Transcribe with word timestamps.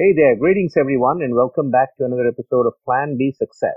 Hey 0.00 0.14
there, 0.16 0.34
greetings 0.34 0.78
everyone, 0.80 1.20
and 1.20 1.34
welcome 1.34 1.70
back 1.70 1.94
to 1.98 2.06
another 2.06 2.26
episode 2.26 2.66
of 2.66 2.72
Plan 2.86 3.18
B 3.18 3.34
Success. 3.36 3.76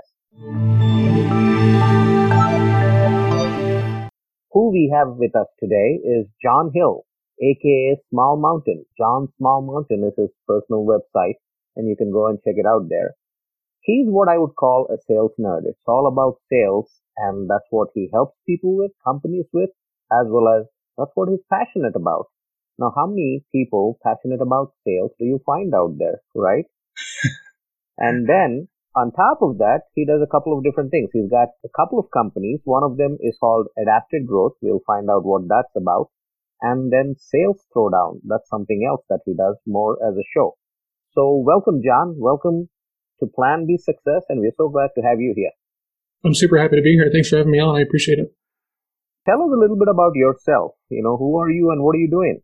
Who 4.50 4.70
we 4.72 4.90
have 4.96 5.18
with 5.18 5.36
us 5.36 5.48
today 5.60 6.00
is 6.02 6.24
John 6.42 6.70
Hill, 6.72 7.04
aka 7.42 8.00
Small 8.08 8.38
Mountain. 8.40 8.86
John 8.96 9.28
Small 9.36 9.60
Mountain 9.60 10.08
is 10.08 10.14
his 10.16 10.30
personal 10.48 10.86
website, 10.86 11.34
and 11.76 11.86
you 11.90 11.94
can 11.94 12.10
go 12.10 12.28
and 12.28 12.38
check 12.42 12.54
it 12.56 12.64
out 12.64 12.88
there. 12.88 13.16
He's 13.82 14.06
what 14.08 14.30
I 14.30 14.38
would 14.38 14.56
call 14.58 14.88
a 14.88 14.96
sales 15.06 15.32
nerd. 15.38 15.66
It's 15.66 15.86
all 15.86 16.06
about 16.06 16.40
sales, 16.50 16.90
and 17.18 17.50
that's 17.50 17.68
what 17.68 17.90
he 17.92 18.08
helps 18.10 18.38
people 18.48 18.78
with, 18.78 18.92
companies 19.04 19.44
with, 19.52 19.68
as 20.10 20.24
well 20.30 20.48
as 20.48 20.64
that's 20.96 21.12
what 21.16 21.28
he's 21.28 21.44
passionate 21.52 21.96
about. 21.96 22.28
Now, 22.78 22.92
how 22.94 23.06
many 23.06 23.44
people 23.52 23.98
passionate 24.02 24.42
about 24.42 24.72
sales 24.84 25.12
do 25.18 25.24
you 25.24 25.40
find 25.46 25.72
out 25.74 25.94
there, 25.98 26.20
right? 26.34 26.64
and 27.98 28.28
then 28.28 28.68
on 28.96 29.12
top 29.12 29.38
of 29.42 29.58
that, 29.58 29.82
he 29.94 30.04
does 30.04 30.20
a 30.22 30.30
couple 30.30 30.56
of 30.56 30.64
different 30.64 30.90
things. 30.90 31.10
He's 31.12 31.30
got 31.30 31.48
a 31.64 31.68
couple 31.74 31.98
of 31.98 32.10
companies. 32.12 32.60
One 32.64 32.82
of 32.82 32.96
them 32.96 33.16
is 33.20 33.36
called 33.38 33.66
Adapted 33.78 34.26
Growth. 34.26 34.54
We'll 34.60 34.82
find 34.86 35.08
out 35.08 35.24
what 35.24 35.42
that's 35.48 35.74
about. 35.76 36.10
And 36.62 36.92
then 36.92 37.14
Sales 37.18 37.62
Throwdown. 37.74 38.20
That's 38.24 38.48
something 38.48 38.86
else 38.88 39.02
that 39.08 39.20
he 39.24 39.34
does 39.34 39.56
more 39.66 39.98
as 40.02 40.14
a 40.16 40.26
show. 40.34 40.56
So 41.12 41.42
welcome, 41.46 41.82
John. 41.84 42.16
Welcome 42.18 42.70
to 43.20 43.26
Plan 43.26 43.66
B 43.66 43.78
Success. 43.78 44.22
And 44.28 44.40
we're 44.40 44.56
so 44.56 44.68
glad 44.68 44.90
to 44.96 45.02
have 45.02 45.20
you 45.20 45.34
here. 45.36 45.50
I'm 46.24 46.34
super 46.34 46.58
happy 46.58 46.76
to 46.76 46.82
be 46.82 46.94
here. 46.94 47.10
Thanks 47.12 47.28
for 47.28 47.36
having 47.36 47.52
me 47.52 47.60
on. 47.60 47.76
I 47.76 47.82
appreciate 47.82 48.18
it. 48.18 48.34
Tell 49.26 49.42
us 49.42 49.50
a 49.52 49.58
little 49.58 49.76
bit 49.76 49.88
about 49.88 50.14
yourself. 50.14 50.72
You 50.88 51.02
know, 51.02 51.16
who 51.16 51.38
are 51.38 51.50
you 51.50 51.70
and 51.70 51.82
what 51.82 51.94
are 51.96 52.02
you 52.02 52.10
doing? 52.10 52.40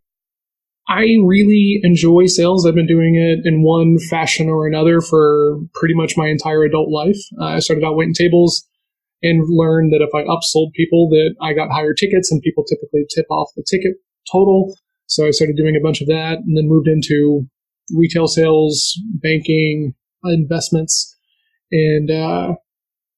I 0.88 1.04
really 1.24 1.80
enjoy 1.82 2.26
sales. 2.26 2.66
I've 2.66 2.74
been 2.74 2.86
doing 2.86 3.14
it 3.14 3.46
in 3.46 3.62
one 3.62 3.98
fashion 3.98 4.48
or 4.48 4.66
another 4.66 5.00
for 5.00 5.58
pretty 5.74 5.94
much 5.94 6.16
my 6.16 6.26
entire 6.26 6.64
adult 6.64 6.90
life. 6.90 7.18
Uh, 7.40 7.44
I 7.44 7.59
started 7.60 7.84
out 7.84 7.96
waiting 7.96 8.14
tables 8.14 8.66
and 9.22 9.45
learned 9.48 9.92
that 9.92 10.02
if 10.02 10.14
I 10.14 10.24
upsold 10.24 10.72
people 10.72 11.09
that 11.10 11.34
I 11.40 11.52
got 11.52 11.70
higher 11.70 11.95
tickets 11.95 12.32
and 12.32 12.42
people 12.42 12.64
typically 12.64 13.04
tip 13.14 13.26
off 13.30 13.50
the 13.56 13.64
ticket 13.68 13.95
total. 14.30 14.74
So 15.06 15.26
I 15.26 15.30
started 15.30 15.56
doing 15.56 15.76
a 15.76 15.82
bunch 15.82 16.00
of 16.00 16.09
that 16.09 16.38
and 16.38 16.56
then 16.56 16.68
moved 16.68 16.88
into 16.88 17.46
retail 17.94 18.26
sales, 18.26 18.98
banking, 19.22 19.94
investments, 20.24 21.16
and 21.70 22.10
uh, 22.10 22.54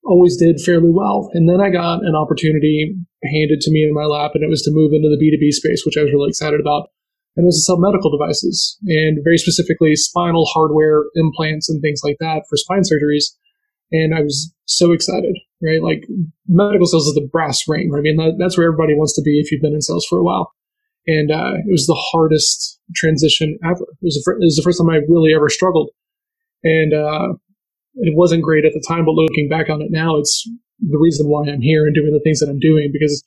always 0.05 0.37
did 0.37 0.61
fairly 0.61 0.91
well. 0.91 1.31
And 1.35 1.49
then 1.49 1.61
I 1.61 1.71
got 1.71 2.05
an 2.05 2.15
opportunity 2.15 2.95
handed 3.25 3.61
to 3.61 3.71
me 3.71 3.85
in 3.85 3.95
my 3.95 4.05
lap, 4.05 4.33
and 4.35 4.43
it 4.43 4.51
was 4.51 4.63
to 4.63 4.71
move 4.73 4.93
into 4.93 5.09
the 5.09 5.17
B2B 5.17 5.53
space, 5.53 5.85
which 5.87 5.97
I 5.97 6.03
was 6.03 6.13
really 6.13 6.29
excited 6.29 6.61
about. 6.61 6.89
And 7.37 7.45
it 7.45 7.47
was 7.47 7.57
to 7.57 7.63
sell 7.63 7.79
medical 7.79 8.11
devices, 8.11 8.77
and 8.87 9.19
very 9.25 9.39
specifically 9.39 9.97
spinal 9.97 10.45
hardware, 10.53 11.05
implants, 11.15 11.71
and 11.71 11.81
things 11.81 12.03
like 12.05 12.17
that 12.21 12.43
for 12.49 12.57
spine 12.57 12.83
surgeries. 12.83 13.25
And 13.91 14.15
I 14.15 14.21
was 14.21 14.53
so 14.67 14.93
excited, 14.93 15.37
right? 15.63 15.83
Like 15.83 16.05
medical 16.47 16.87
sales 16.87 17.07
is 17.07 17.15
the 17.15 17.29
brass 17.33 17.63
ring. 17.67 17.91
Right? 17.91 18.01
I 18.01 18.03
mean, 18.03 18.17
that, 18.17 18.37
that's 18.39 18.57
where 18.57 18.67
everybody 18.67 18.95
wants 18.95 19.15
to 19.17 19.23
be 19.23 19.41
if 19.41 19.51
you've 19.51 19.63
been 19.63 19.75
in 19.75 19.81
sales 19.81 20.07
for 20.09 20.19
a 20.19 20.23
while. 20.23 20.53
And 21.07 21.31
uh, 21.31 21.55
it 21.57 21.71
was 21.71 21.87
the 21.87 22.01
hardest 22.13 22.79
transition 22.95 23.59
ever. 23.65 23.83
It 23.83 24.03
was, 24.03 24.15
the 24.15 24.33
it 24.33 24.45
was 24.45 24.57
the 24.57 24.63
first 24.63 24.79
time 24.79 24.91
I 24.91 25.01
really 25.09 25.35
ever 25.35 25.49
struggled. 25.49 25.91
And 26.63 26.95
uh, 26.95 27.35
it 27.97 28.17
wasn't 28.17 28.45
great 28.45 28.65
at 28.65 28.73
the 28.73 28.85
time, 28.87 29.05
but 29.05 29.13
looking 29.13 29.49
back 29.49 29.69
on 29.69 29.83
it 29.83 29.91
now, 29.91 30.17
it's 30.17 30.49
the 30.81 30.99
reason 30.99 31.29
why 31.29 31.49
I'm 31.49 31.61
here 31.61 31.87
and 31.87 31.95
doing 31.95 32.13
the 32.13 32.21
things 32.21 32.41
that 32.41 32.49
I'm 32.49 32.61
doing 32.61 32.91
because 32.93 33.23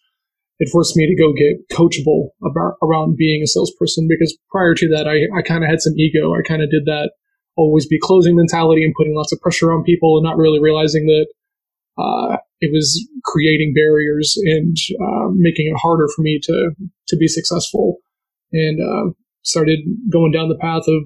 it 0.59 0.69
forced 0.71 0.95
me 0.95 1.05
to 1.07 1.21
go 1.21 1.33
get 1.33 1.69
coachable 1.71 2.29
about 2.43 2.75
around 2.81 3.17
being 3.17 3.41
a 3.43 3.47
salesperson. 3.47 4.07
Because 4.09 4.37
prior 4.49 4.73
to 4.75 4.87
that, 4.89 5.07
I, 5.07 5.27
I 5.37 5.41
kind 5.41 5.63
of 5.63 5.69
had 5.69 5.81
some 5.81 5.93
ego. 5.97 6.33
I 6.33 6.41
kind 6.47 6.61
of 6.61 6.69
did 6.69 6.85
that 6.85 7.11
always 7.57 7.85
be 7.85 7.99
closing 8.01 8.35
mentality 8.35 8.83
and 8.83 8.93
putting 8.97 9.15
lots 9.15 9.31
of 9.31 9.39
pressure 9.39 9.71
on 9.71 9.83
people 9.83 10.17
and 10.17 10.23
not 10.23 10.37
really 10.37 10.59
realizing 10.59 11.07
that 11.07 11.27
uh, 11.97 12.37
it 12.59 12.71
was 12.73 13.07
creating 13.23 13.73
barriers 13.73 14.35
and 14.43 14.75
uh, 15.01 15.29
making 15.31 15.67
it 15.67 15.77
harder 15.81 16.07
for 16.15 16.21
me 16.21 16.39
to 16.43 16.71
to 17.07 17.17
be 17.17 17.27
successful. 17.27 17.97
And 18.51 18.79
uh, 18.79 19.13
started 19.43 19.79
going 20.09 20.31
down 20.31 20.49
the 20.49 20.57
path 20.57 20.83
of 20.87 21.03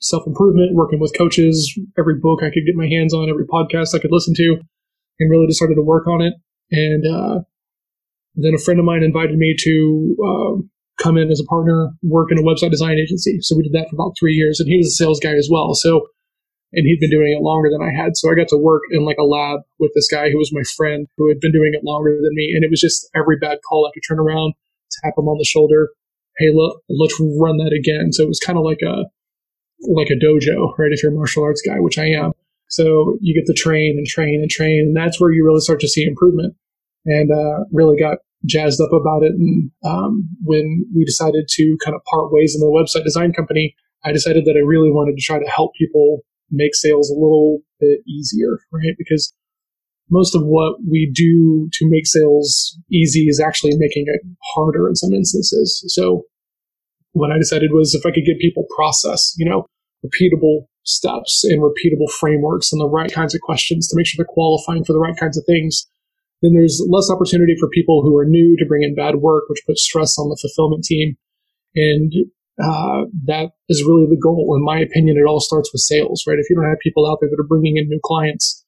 self 0.00 0.26
improvement, 0.26 0.74
working 0.74 1.00
with 1.00 1.16
coaches, 1.16 1.78
every 1.98 2.18
book 2.20 2.42
I 2.42 2.50
could 2.50 2.66
get 2.66 2.76
my 2.76 2.86
hands 2.86 3.14
on, 3.14 3.30
every 3.30 3.46
podcast 3.46 3.94
I 3.94 3.98
could 3.98 4.12
listen 4.12 4.34
to, 4.36 4.56
and 5.18 5.30
really 5.30 5.46
just 5.46 5.58
started 5.58 5.76
to 5.76 5.82
work 5.82 6.06
on 6.06 6.20
it. 6.20 6.34
And 6.70 7.04
uh, 7.06 7.40
then 8.36 8.54
a 8.54 8.58
friend 8.58 8.78
of 8.78 8.86
mine 8.86 9.02
invited 9.02 9.36
me 9.36 9.56
to 9.58 10.16
uh, 10.20 10.62
come 11.02 11.16
in 11.16 11.30
as 11.30 11.40
a 11.40 11.48
partner, 11.48 11.90
work 12.02 12.28
in 12.30 12.38
a 12.38 12.42
website 12.42 12.70
design 12.70 12.98
agency. 12.98 13.38
So 13.40 13.56
we 13.56 13.62
did 13.62 13.72
that 13.72 13.88
for 13.88 13.96
about 13.96 14.14
three 14.18 14.34
years, 14.34 14.60
and 14.60 14.68
he 14.68 14.76
was 14.76 14.88
a 14.88 14.90
sales 14.90 15.20
guy 15.20 15.34
as 15.34 15.48
well. 15.50 15.74
So, 15.74 16.06
and 16.72 16.86
he'd 16.86 17.00
been 17.00 17.10
doing 17.10 17.32
it 17.32 17.42
longer 17.42 17.70
than 17.70 17.80
I 17.80 17.92
had. 17.96 18.16
So 18.16 18.30
I 18.30 18.34
got 18.34 18.48
to 18.48 18.58
work 18.58 18.82
in 18.90 19.04
like 19.04 19.18
a 19.18 19.24
lab 19.24 19.60
with 19.78 19.92
this 19.94 20.08
guy 20.10 20.30
who 20.30 20.38
was 20.38 20.52
my 20.52 20.62
friend 20.76 21.06
who 21.16 21.28
had 21.28 21.40
been 21.40 21.52
doing 21.52 21.72
it 21.72 21.84
longer 21.84 22.10
than 22.20 22.34
me. 22.34 22.52
And 22.54 22.64
it 22.64 22.70
was 22.70 22.80
just 22.80 23.08
every 23.14 23.36
bad 23.38 23.58
call 23.68 23.86
I 23.86 23.94
could 23.94 24.02
turn 24.06 24.18
around, 24.18 24.54
tap 25.02 25.14
him 25.16 25.28
on 25.28 25.38
the 25.38 25.44
shoulder. 25.44 25.90
Hey, 26.38 26.50
look, 26.52 26.82
let's 26.90 27.18
run 27.20 27.56
that 27.58 27.72
again. 27.72 28.12
So 28.12 28.24
it 28.24 28.28
was 28.28 28.40
kind 28.40 28.58
of 28.58 28.64
like 28.64 28.80
a, 28.82 29.04
like 29.94 30.10
a 30.10 30.20
dojo, 30.20 30.76
right? 30.76 30.92
If 30.92 31.02
you're 31.02 31.12
a 31.12 31.14
martial 31.14 31.44
arts 31.44 31.62
guy, 31.64 31.76
which 31.78 31.98
I 31.98 32.06
am. 32.06 32.32
So 32.68 33.16
you 33.20 33.32
get 33.34 33.46
to 33.46 33.58
train 33.58 33.94
and 33.96 34.06
train 34.06 34.40
and 34.42 34.50
train. 34.50 34.80
And 34.88 34.96
that's 34.96 35.20
where 35.20 35.30
you 35.30 35.44
really 35.44 35.60
start 35.60 35.80
to 35.80 35.88
see 35.88 36.04
improvement 36.04 36.54
and, 37.06 37.30
uh, 37.30 37.64
really 37.72 37.96
got 37.98 38.18
jazzed 38.46 38.80
up 38.80 38.92
about 38.92 39.22
it. 39.22 39.32
And, 39.32 39.70
um, 39.84 40.28
when 40.42 40.86
we 40.94 41.04
decided 41.04 41.48
to 41.48 41.76
kind 41.84 41.94
of 41.94 42.02
part 42.10 42.32
ways 42.32 42.54
in 42.54 42.60
the 42.60 42.72
website 42.72 43.04
design 43.04 43.32
company, 43.32 43.74
I 44.04 44.12
decided 44.12 44.44
that 44.44 44.56
I 44.56 44.60
really 44.60 44.90
wanted 44.90 45.16
to 45.16 45.22
try 45.22 45.38
to 45.38 45.50
help 45.50 45.72
people 45.74 46.20
make 46.50 46.74
sales 46.74 47.10
a 47.10 47.14
little 47.14 47.58
bit 47.80 48.00
easier, 48.06 48.60
right? 48.72 48.94
Because 48.96 49.34
most 50.10 50.34
of 50.36 50.42
what 50.44 50.76
we 50.88 51.10
do 51.12 51.68
to 51.72 51.90
make 51.90 52.06
sales 52.06 52.78
easy 52.90 53.26
is 53.26 53.40
actually 53.40 53.76
making 53.76 54.04
it 54.06 54.20
harder 54.54 54.88
in 54.88 54.94
some 54.94 55.12
instances. 55.12 55.82
So 55.88 56.22
what 57.12 57.32
I 57.32 57.38
decided 57.38 57.72
was 57.72 57.94
if 57.94 58.06
I 58.06 58.12
could 58.12 58.24
get 58.24 58.38
people 58.38 58.66
process, 58.76 59.34
you 59.36 59.48
know, 59.48 59.66
repeatable 60.04 60.66
steps 60.84 61.42
and 61.42 61.60
repeatable 61.60 62.10
frameworks 62.20 62.72
and 62.72 62.80
the 62.80 62.88
right 62.88 63.10
kinds 63.10 63.34
of 63.34 63.40
questions 63.40 63.88
to 63.88 63.96
make 63.96 64.06
sure 64.06 64.18
they're 64.18 64.32
qualifying 64.32 64.84
for 64.84 64.92
the 64.92 65.00
right 65.00 65.16
kinds 65.18 65.36
of 65.36 65.44
things, 65.44 65.88
then 66.42 66.52
there's 66.54 66.84
less 66.88 67.10
opportunity 67.10 67.54
for 67.58 67.68
people 67.68 68.02
who 68.02 68.16
are 68.16 68.26
new 68.26 68.56
to 68.56 68.66
bring 68.66 68.82
in 68.82 68.94
bad 68.94 69.16
work, 69.16 69.44
which 69.48 69.62
puts 69.66 69.82
stress 69.82 70.18
on 70.18 70.28
the 70.28 70.38
fulfillment 70.40 70.84
team. 70.84 71.16
And 71.74 72.12
uh, 72.62 73.04
that 73.24 73.52
is 73.68 73.84
really 73.86 74.06
the 74.06 74.20
goal. 74.20 74.54
In 74.56 74.64
my 74.64 74.78
opinion, 74.80 75.16
it 75.16 75.28
all 75.28 75.40
starts 75.40 75.70
with 75.72 75.80
sales, 75.80 76.24
right? 76.26 76.38
If 76.38 76.48
you 76.48 76.56
don't 76.56 76.68
have 76.68 76.78
people 76.82 77.08
out 77.08 77.18
there 77.20 77.30
that 77.30 77.40
are 77.40 77.46
bringing 77.46 77.76
in 77.76 77.88
new 77.88 78.00
clients, 78.02 78.64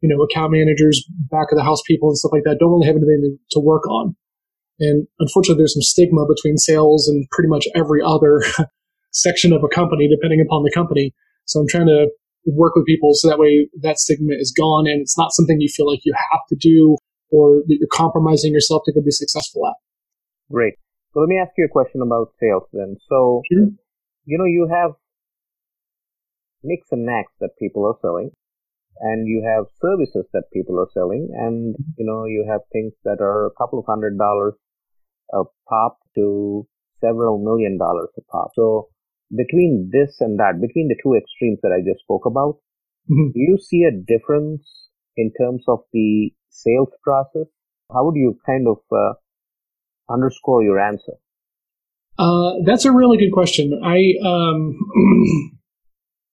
you 0.00 0.08
know, 0.08 0.22
account 0.22 0.52
managers, 0.52 1.04
back 1.30 1.52
of 1.52 1.56
the 1.56 1.64
house 1.64 1.82
people 1.86 2.08
and 2.08 2.18
stuff 2.18 2.32
like 2.32 2.44
that 2.44 2.56
don't 2.58 2.72
really 2.72 2.86
have 2.86 2.96
anything 2.96 3.20
to, 3.22 3.58
to 3.58 3.60
work 3.60 3.86
on. 3.88 4.16
And 4.78 5.06
unfortunately, 5.18 5.60
there's 5.60 5.74
some 5.74 5.82
stigma 5.82 6.24
between 6.26 6.56
sales 6.56 7.06
and 7.06 7.28
pretty 7.30 7.48
much 7.48 7.66
every 7.74 8.00
other 8.02 8.42
section 9.12 9.52
of 9.52 9.62
a 9.62 9.68
company, 9.68 10.08
depending 10.08 10.40
upon 10.40 10.62
the 10.62 10.72
company. 10.72 11.14
So 11.44 11.60
I'm 11.60 11.68
trying 11.68 11.86
to 11.86 12.08
work 12.46 12.74
with 12.74 12.86
people 12.86 13.10
so 13.12 13.28
that 13.28 13.38
way 13.38 13.68
that 13.82 13.98
stigma 13.98 14.34
is 14.34 14.52
gone 14.56 14.86
and 14.86 15.02
it's 15.02 15.18
not 15.18 15.32
something 15.32 15.60
you 15.60 15.68
feel 15.68 15.86
like 15.86 16.00
you 16.04 16.14
have 16.32 16.40
to 16.48 16.56
do 16.56 16.96
or 17.30 17.62
that 17.66 17.76
you're 17.78 17.88
compromising 17.92 18.52
yourself 18.52 18.82
to 18.84 18.92
go 18.92 19.00
be 19.00 19.10
successful 19.10 19.66
at. 19.66 19.74
Great. 20.50 20.74
So 21.12 21.20
let 21.20 21.28
me 21.28 21.38
ask 21.38 21.52
you 21.56 21.64
a 21.64 21.68
question 21.68 22.02
about 22.02 22.32
sales 22.38 22.64
then. 22.72 22.96
So, 23.08 23.42
sure. 23.50 23.68
you 24.24 24.38
know, 24.38 24.44
you 24.44 24.68
have 24.70 24.92
nicks 26.62 26.88
and 26.90 27.06
knacks 27.06 27.32
that 27.40 27.58
people 27.58 27.86
are 27.86 27.98
selling 28.00 28.30
and 29.00 29.26
you 29.26 29.42
have 29.46 29.64
services 29.80 30.26
that 30.32 30.44
people 30.52 30.78
are 30.78 30.88
selling 30.92 31.30
and, 31.32 31.74
you 31.96 32.04
know, 32.04 32.26
you 32.26 32.46
have 32.48 32.60
things 32.72 32.92
that 33.04 33.20
are 33.20 33.46
a 33.46 33.54
couple 33.58 33.78
of 33.78 33.86
hundred 33.86 34.18
dollars 34.18 34.54
a 35.32 35.44
pop 35.68 35.98
to 36.16 36.66
several 37.00 37.42
million 37.42 37.78
dollars 37.78 38.08
a 38.18 38.22
pop. 38.30 38.50
So 38.54 38.88
between 39.34 39.90
this 39.92 40.16
and 40.20 40.38
that, 40.38 40.60
between 40.60 40.88
the 40.88 40.98
two 41.02 41.14
extremes 41.14 41.60
that 41.62 41.72
I 41.72 41.80
just 41.86 42.02
spoke 42.02 42.26
about, 42.26 42.58
mm-hmm. 43.10 43.30
do 43.32 43.40
you 43.40 43.58
see 43.58 43.84
a 43.84 43.94
difference 43.94 44.89
in 45.20 45.32
terms 45.40 45.64
of 45.68 45.80
the 45.92 46.30
sales 46.48 46.90
process? 47.02 47.46
How 47.92 48.04
would 48.04 48.16
you 48.16 48.38
kind 48.46 48.66
of 48.66 48.78
uh, 48.90 49.14
underscore 50.12 50.62
your 50.62 50.78
answer? 50.78 51.14
Uh, 52.18 52.54
that's 52.64 52.84
a 52.84 52.92
really 52.92 53.18
good 53.18 53.32
question. 53.32 53.80
I 53.84 54.14
um, 54.26 54.78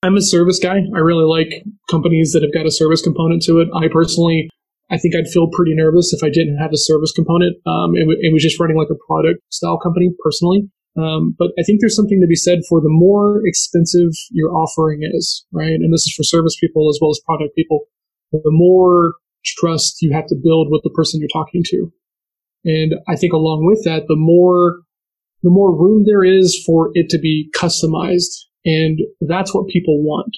I'm 0.02 0.16
a 0.16 0.22
service 0.22 0.58
guy. 0.58 0.78
I 0.94 0.98
really 0.98 1.24
like 1.24 1.64
companies 1.90 2.32
that 2.32 2.42
have 2.42 2.54
got 2.54 2.66
a 2.66 2.70
service 2.70 3.02
component 3.02 3.42
to 3.44 3.60
it. 3.60 3.68
I 3.74 3.88
personally 3.88 4.48
I 4.90 4.96
think 4.96 5.14
I'd 5.14 5.28
feel 5.28 5.48
pretty 5.52 5.74
nervous 5.74 6.12
if 6.12 6.24
I 6.24 6.30
didn't 6.30 6.56
have 6.56 6.72
a 6.72 6.78
service 6.78 7.12
component. 7.12 7.56
Um, 7.66 7.94
it, 7.94 8.08
w- 8.08 8.18
it, 8.20 8.32
was 8.32 8.42
just 8.42 8.58
running 8.58 8.76
like 8.76 8.88
a 8.90 8.96
product 9.06 9.40
style 9.52 9.78
company 9.78 10.10
personally. 10.24 10.68
Um, 10.96 11.36
but 11.38 11.52
I 11.58 11.62
think 11.62 11.80
there's 11.80 11.94
something 11.94 12.20
to 12.20 12.26
be 12.26 12.34
said 12.34 12.60
for 12.68 12.80
the 12.80 12.88
more 12.88 13.42
expensive 13.44 14.10
your 14.32 14.50
offering 14.50 15.00
is, 15.02 15.46
right? 15.52 15.76
And 15.76 15.92
this 15.92 16.06
is 16.06 16.14
for 16.16 16.24
service 16.24 16.56
people 16.58 16.88
as 16.88 16.98
well 17.00 17.10
as 17.10 17.20
product 17.24 17.54
people. 17.54 17.84
The 18.32 18.40
more 18.46 19.14
trust 19.44 20.02
you 20.02 20.12
have 20.12 20.26
to 20.26 20.36
build 20.36 20.68
with 20.70 20.82
the 20.82 20.90
person 20.90 21.20
you're 21.20 21.28
talking 21.32 21.62
to. 21.66 21.92
And 22.64 22.94
I 23.08 23.16
think 23.16 23.32
along 23.32 23.66
with 23.66 23.84
that, 23.84 24.06
the 24.08 24.16
more, 24.16 24.80
the 25.42 25.50
more 25.50 25.74
room 25.74 26.04
there 26.04 26.24
is 26.24 26.62
for 26.66 26.90
it 26.94 27.08
to 27.10 27.18
be 27.18 27.50
customized 27.56 28.44
And 28.64 29.00
that's 29.20 29.54
what 29.54 29.68
people 29.68 30.02
want. 30.02 30.36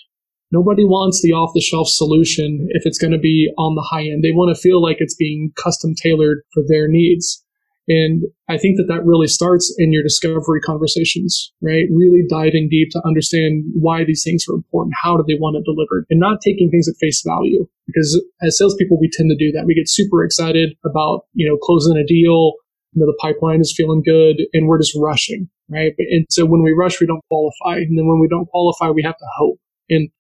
Nobody 0.53 0.85
wants 0.85 1.23
the 1.23 1.33
off 1.33 1.53
the 1.55 1.61
shelf 1.61 1.89
solution 1.89 2.69
if 2.71 2.83
it's 2.85 2.99
going 2.99 3.13
to 3.13 3.19
be 3.19 3.53
on 3.57 3.77
the 3.77 3.87
high 3.89 4.03
end. 4.03 4.23
They 4.23 4.33
want 4.33 4.55
to 4.55 4.61
feel 4.61 4.83
like 4.83 4.97
it's 5.01 5.15
being 5.15 5.53
custom 5.57 5.95
tailored 6.01 6.43
for 6.53 6.63
their 6.67 6.89
needs. 6.89 7.45
And 7.91 8.23
I 8.49 8.57
think 8.57 8.77
that 8.77 8.87
that 8.87 9.05
really 9.05 9.27
starts 9.27 9.75
in 9.77 9.93
your 9.93 10.05
discovery 10.05 10.61
conversations, 10.61 11.53
right? 11.61 11.91
Really 11.91 12.23
diving 12.31 12.69
deep 12.71 12.91
to 12.93 13.03
understand 13.05 13.65
why 13.75 14.05
these 14.05 14.23
things 14.23 14.45
are 14.49 14.55
important. 14.55 14.95
How 15.03 15.17
do 15.17 15.25
they 15.27 15.35
want 15.35 15.57
it 15.57 15.65
delivered 15.67 16.07
and 16.09 16.21
not 16.21 16.39
taking 16.41 16.71
things 16.71 16.87
at 16.87 16.95
face 17.01 17.21
value? 17.27 17.67
Because 17.89 18.23
as 18.43 18.57
salespeople, 18.57 19.01
we 19.01 19.11
tend 19.13 19.29
to 19.31 19.37
do 19.37 19.51
that. 19.51 19.67
We 19.67 19.75
get 19.75 19.89
super 19.89 20.23
excited 20.25 20.71
about, 20.85 21.23
you 21.35 21.49
know, 21.49 21.57
closing 21.57 21.97
a 21.97 22.07
deal. 22.07 22.55
You 22.93 23.03
know, 23.03 23.07
the 23.07 23.19
pipeline 23.21 23.61
is 23.61 23.75
feeling 23.77 24.03
good 24.07 24.37
and 24.53 24.69
we're 24.69 24.79
just 24.79 24.97
rushing, 24.97 25.49
right? 25.69 25.93
And 25.99 26.27
so 26.31 26.47
when 26.47 26.63
we 26.63 26.71
rush, 26.71 27.01
we 27.01 27.09
don't 27.09 27.25
qualify. 27.27 27.79
And 27.83 27.99
then 27.99 28.07
when 28.07 28.21
we 28.21 28.29
don't 28.29 28.47
qualify, 28.47 28.91
we 28.91 29.03
have 29.03 29.19
to 29.19 29.27
hope. 29.37 29.59
And 29.89 30.11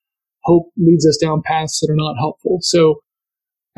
hope 0.43 0.73
leads 0.76 1.06
us 1.06 1.19
down 1.23 1.43
paths 1.44 1.78
that 1.78 1.93
are 1.93 1.96
not 1.96 2.16
helpful. 2.19 2.58
So 2.62 2.96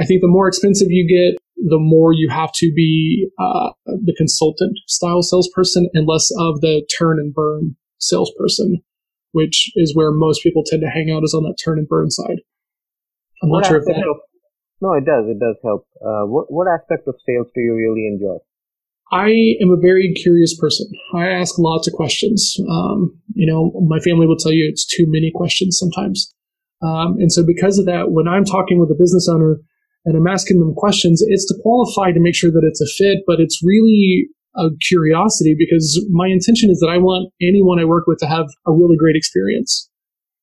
I 0.01 0.07
think 0.07 0.23
the 0.23 0.29
more 0.29 0.49
expensive 0.49 0.89
you 0.91 1.07
get, 1.07 1.39
the 1.69 1.79
more 1.79 2.13
you 2.13 2.29
have 2.29 2.51
to 2.55 2.73
be 2.75 3.29
uh, 3.39 3.71
the 3.87 4.15
consultant 4.17 4.79
style 4.87 5.23
salesperson 5.23 5.89
and 5.95 6.07
less 6.07 6.31
of 6.39 6.61
the 6.61 6.87
turn 6.99 7.19
and 7.19 7.33
burn 7.33 7.77
salesperson, 7.99 8.83
which 9.33 9.71
is 9.77 9.95
where 9.95 10.11
most 10.13 10.43
people 10.43 10.65
tend 10.65 10.83
to 10.83 10.89
hang 10.89 11.11
out 11.11 11.23
is 11.25 11.35
on 11.35 11.45
that 11.45 11.57
turn 11.63 11.79
and 11.79 11.89
burn 11.89 12.11
side. 12.11 12.41
I'm 13.43 13.51
what 13.51 13.61
not 13.61 13.69
sure 13.69 13.79
if 13.79 13.85
that. 13.87 13.97
Of, 13.97 14.17
no, 14.81 14.95
it 14.95 15.05
does. 15.05 15.25
It 15.29 15.39
does 15.39 15.57
help. 15.63 15.87
Uh, 16.05 16.27
what 16.27 16.47
what 16.51 16.67
aspect 16.69 17.07
of 17.07 17.15
sales 17.27 17.47
do 17.55 17.61
you 17.61 17.75
really 17.75 18.07
enjoy? 18.07 18.39
I 19.13 19.57
am 19.61 19.71
a 19.71 19.81
very 19.81 20.13
curious 20.15 20.59
person. 20.59 20.91
I 21.15 21.29
ask 21.29 21.59
lots 21.59 21.87
of 21.87 21.93
questions. 21.93 22.57
Um, 22.69 23.21
you 23.35 23.47
know, 23.47 23.71
my 23.87 24.01
family 24.01 24.27
will 24.27 24.37
tell 24.37 24.53
you 24.53 24.67
it's 24.67 24.87
too 24.87 25.05
many 25.07 25.31
questions 25.35 25.79
sometimes. 25.79 26.33
Um, 26.83 27.17
and 27.19 27.31
so 27.31 27.45
because 27.45 27.79
of 27.79 27.87
that, 27.87 28.11
when 28.11 28.27
I'm 28.27 28.45
talking 28.45 28.81
with 28.81 28.91
a 28.91 28.97
business 28.99 29.29
owner 29.29 29.59
and 30.05 30.17
I'm 30.17 30.27
asking 30.27 30.59
them 30.59 30.75
questions, 30.75 31.23
it's 31.27 31.47
to 31.47 31.59
qualify 31.63 32.13
to 32.13 32.21
make 32.21 32.35
sure 32.35 32.51
that 32.51 32.67
it's 32.67 32.81
a 32.81 32.87
fit, 32.87 33.19
but 33.27 33.41
it's 33.41 33.61
really 33.63 34.29
a 34.57 34.69
curiosity 34.87 35.55
because 35.59 36.05
my 36.11 36.27
intention 36.27 36.71
is 36.71 36.79
that 36.81 36.91
I 36.91 36.99
want 36.99 37.33
anyone 37.41 37.79
I 37.79 37.85
work 37.85 38.05
with 38.07 38.19
to 38.19 38.27
have 38.27 38.47
a 38.67 38.73
really 38.73 38.97
great 38.97 39.17
experience. 39.17 39.89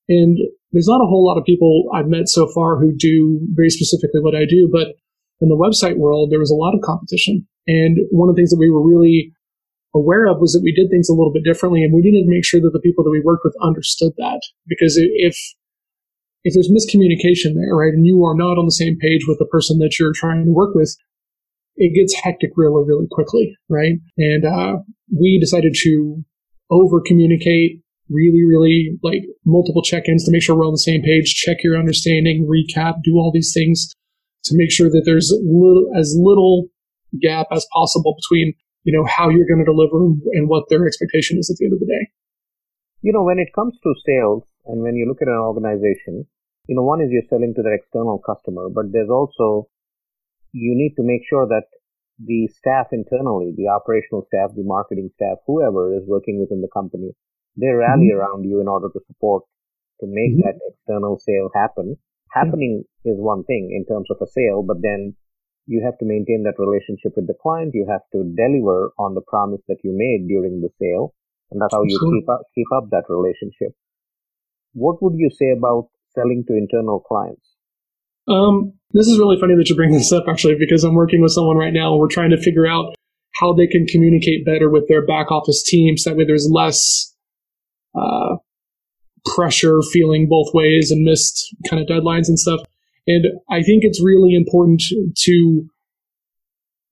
And 0.08 0.38
there's 0.72 0.88
not 0.88 1.02
a 1.02 1.08
whole 1.08 1.26
lot 1.26 1.38
of 1.38 1.46
people 1.46 1.86
I've 1.94 2.08
met 2.08 2.28
so 2.28 2.48
far 2.54 2.80
who 2.80 2.96
do 2.96 3.40
very 3.54 3.70
specifically 3.70 4.22
what 4.22 4.36
I 4.36 4.46
do, 4.46 4.70
but 4.72 4.96
in 5.42 5.50
the 5.50 5.56
website 5.56 5.98
world, 5.98 6.32
there 6.32 6.40
was 6.40 6.52
a 6.52 6.56
lot 6.56 6.74
of 6.74 6.82
competition. 6.82 7.48
And 7.68 7.98
one 8.12 8.30
of 8.30 8.36
the 8.36 8.40
things 8.40 8.50
that 8.50 8.60
we 8.60 8.70
were 8.70 8.86
really 8.86 9.32
aware 9.94 10.28
of 10.28 10.40
was 10.40 10.54
that 10.54 10.64
we 10.64 10.74
did 10.74 10.90
things 10.90 11.10
a 11.10 11.14
little 11.14 11.34
bit 11.34 11.44
differently 11.44 11.84
and 11.84 11.94
we 11.94 12.02
needed 12.02 12.24
to 12.24 12.30
make 12.30 12.46
sure 12.46 12.62
that 12.62 12.72
the 12.74 12.82
people 12.82 13.04
that 13.04 13.10
we 13.10 13.22
worked 13.24 13.42
with 13.44 13.56
understood 13.62 14.14
that 14.18 14.42
because 14.68 14.94
if 14.98 15.36
if 16.44 16.54
there's 16.54 16.72
miscommunication 16.72 17.56
there, 17.56 17.76
right, 17.76 17.94
and 17.94 18.06
you 18.06 18.24
are 18.24 18.36
not 18.36 18.58
on 18.58 18.66
the 18.66 18.72
same 18.72 18.98
page 19.00 19.26
with 19.28 19.40
the 19.40 19.46
person 19.46 19.80
that 19.80 20.00
you're 20.00 20.14
trying 20.14 20.46
to 20.46 20.52
work 20.52 20.74
with, 20.76 20.96
it 21.76 21.96
gets 21.96 22.14
hectic 22.14 22.52
really, 22.56 22.84
really 22.86 23.08
quickly, 23.12 23.56
right? 23.70 23.96
And 24.18 24.46
uh, 24.46 24.78
we 25.18 25.40
decided 25.40 25.76
to 25.84 26.24
over 26.70 27.02
communicate, 27.06 27.82
really, 28.10 28.44
really 28.44 28.98
like 29.04 29.24
multiple 29.46 29.82
check 29.82 30.08
ins 30.08 30.26
to 30.26 30.32
make 30.32 30.44
sure 30.44 30.56
we're 30.56 30.68
on 30.68 30.74
the 30.74 30.78
same 30.78 31.02
page, 31.02 31.34
check 31.36 31.64
your 31.64 31.78
understanding, 31.78 32.48
recap, 32.48 32.96
do 33.04 33.16
all 33.16 33.32
these 33.34 33.52
things 33.54 33.94
to 34.44 34.56
make 34.56 34.72
sure 34.72 34.90
that 34.90 35.04
there's 35.06 35.34
little, 35.44 35.90
as 35.98 36.16
little 36.18 36.68
gap 37.22 37.48
as 37.52 37.66
possible 37.74 38.16
between 38.16 38.54
you 38.84 38.94
know 38.94 39.06
how 39.06 39.30
you're 39.30 39.48
going 39.48 39.60
to 39.60 39.66
deliver 39.66 39.98
and 40.34 40.48
what 40.48 40.66
their 40.70 40.86
expectation 40.88 41.38
is 41.38 41.50
at 41.50 41.58
the 41.58 41.66
end 41.66 41.74
of 41.74 41.80
the 41.80 41.86
day. 41.86 42.10
You 43.02 43.14
know, 43.14 43.24
when 43.24 43.40
it 43.40 43.50
comes 43.54 43.76
to 43.84 43.94
sales, 44.06 44.44
and 44.70 44.86
when 44.86 44.96
you 44.96 45.10
look 45.10 45.22
at 45.22 45.28
an 45.28 45.42
organization, 45.42 46.30
you 46.70 46.76
know, 46.78 46.86
one 46.86 47.02
is 47.02 47.10
you're 47.10 47.26
selling 47.28 47.58
to 47.58 47.64
the 47.66 47.74
external 47.74 48.22
customer, 48.22 48.70
but 48.70 48.94
there's 48.94 49.10
also, 49.10 49.66
you 50.54 50.78
need 50.78 50.94
to 50.98 51.04
make 51.04 51.26
sure 51.28 51.48
that 51.50 51.66
the 52.22 52.46
staff 52.54 52.94
internally, 52.94 53.50
the 53.58 53.66
operational 53.66 54.22
staff, 54.30 54.54
the 54.54 54.62
marketing 54.62 55.10
staff, 55.16 55.42
whoever 55.48 55.98
is 55.98 56.06
working 56.06 56.40
within 56.40 56.62
the 56.62 56.70
company, 56.70 57.18
they 57.58 57.74
rally 57.74 58.14
mm-hmm. 58.14 58.22
around 58.22 58.44
you 58.46 58.62
in 58.62 58.68
order 58.68 58.90
to 58.94 59.02
support, 59.08 59.42
to 60.02 60.06
make 60.06 60.38
mm-hmm. 60.38 60.46
that 60.46 60.62
external 60.70 61.18
sale 61.18 61.50
happen. 61.56 61.98
Happening 62.32 62.84
is 63.04 63.18
one 63.18 63.44
thing 63.46 63.74
in 63.74 63.82
terms 63.90 64.06
of 64.12 64.22
a 64.22 64.30
sale, 64.30 64.62
but 64.62 64.86
then 64.86 65.16
you 65.66 65.82
have 65.84 65.98
to 65.98 66.06
maintain 66.06 66.46
that 66.46 66.62
relationship 66.62 67.18
with 67.18 67.26
the 67.26 67.40
client. 67.42 67.74
You 67.74 67.90
have 67.90 68.06
to 68.14 68.22
deliver 68.38 68.94
on 69.00 69.16
the 69.16 69.26
promise 69.26 69.62
that 69.68 69.82
you 69.84 69.98
made 69.98 70.30
during 70.30 70.62
the 70.62 70.70
sale. 70.78 71.16
And 71.50 71.60
that's 71.60 71.74
how 71.74 71.82
you 71.82 71.98
sure. 71.98 72.14
keep 72.14 72.30
up, 72.30 72.42
keep 72.54 72.70
up 72.70 72.90
that 72.92 73.10
relationship 73.10 73.74
what 74.74 75.02
would 75.02 75.14
you 75.18 75.30
say 75.30 75.52
about 75.52 75.90
selling 76.16 76.44
to 76.48 76.56
internal 76.56 77.00
clients? 77.00 77.56
Um, 78.28 78.74
this 78.92 79.08
is 79.08 79.18
really 79.18 79.40
funny 79.40 79.56
that 79.56 79.70
you 79.70 79.76
bring 79.76 79.92
this 79.92 80.12
up, 80.12 80.26
actually, 80.28 80.56
because 80.60 80.84
I'm 80.84 80.94
working 80.96 81.22
with 81.22 81.32
someone 81.32 81.58
right 81.58 81.74
now 81.74 81.92
and 81.92 82.00
we're 82.00 82.08
trying 82.08 82.30
to 82.32 82.42
figure 82.42 82.68
out 82.68 82.96
how 83.40 83.54
they 83.54 83.68
can 83.68 83.86
communicate 83.86 84.46
better 84.46 84.70
with 84.70 84.88
their 84.88 85.06
back 85.06 85.32
office 85.32 85.64
teams. 85.64 86.04
That 86.04 86.16
way, 86.16 86.26
there's 86.26 86.50
less 86.52 87.14
uh, 87.96 88.36
pressure 89.36 89.80
feeling 89.92 90.28
both 90.30 90.54
ways 90.54 90.92
and 90.92 91.04
missed 91.04 91.56
kind 91.70 91.82
of 91.82 91.88
deadlines 91.88 92.28
and 92.28 92.40
stuff. 92.40 92.62
And 93.08 93.26
I 93.50 93.64
think 93.64 93.84
it's 93.84 94.04
really 94.04 94.36
important 94.36 94.84
to 95.16 95.66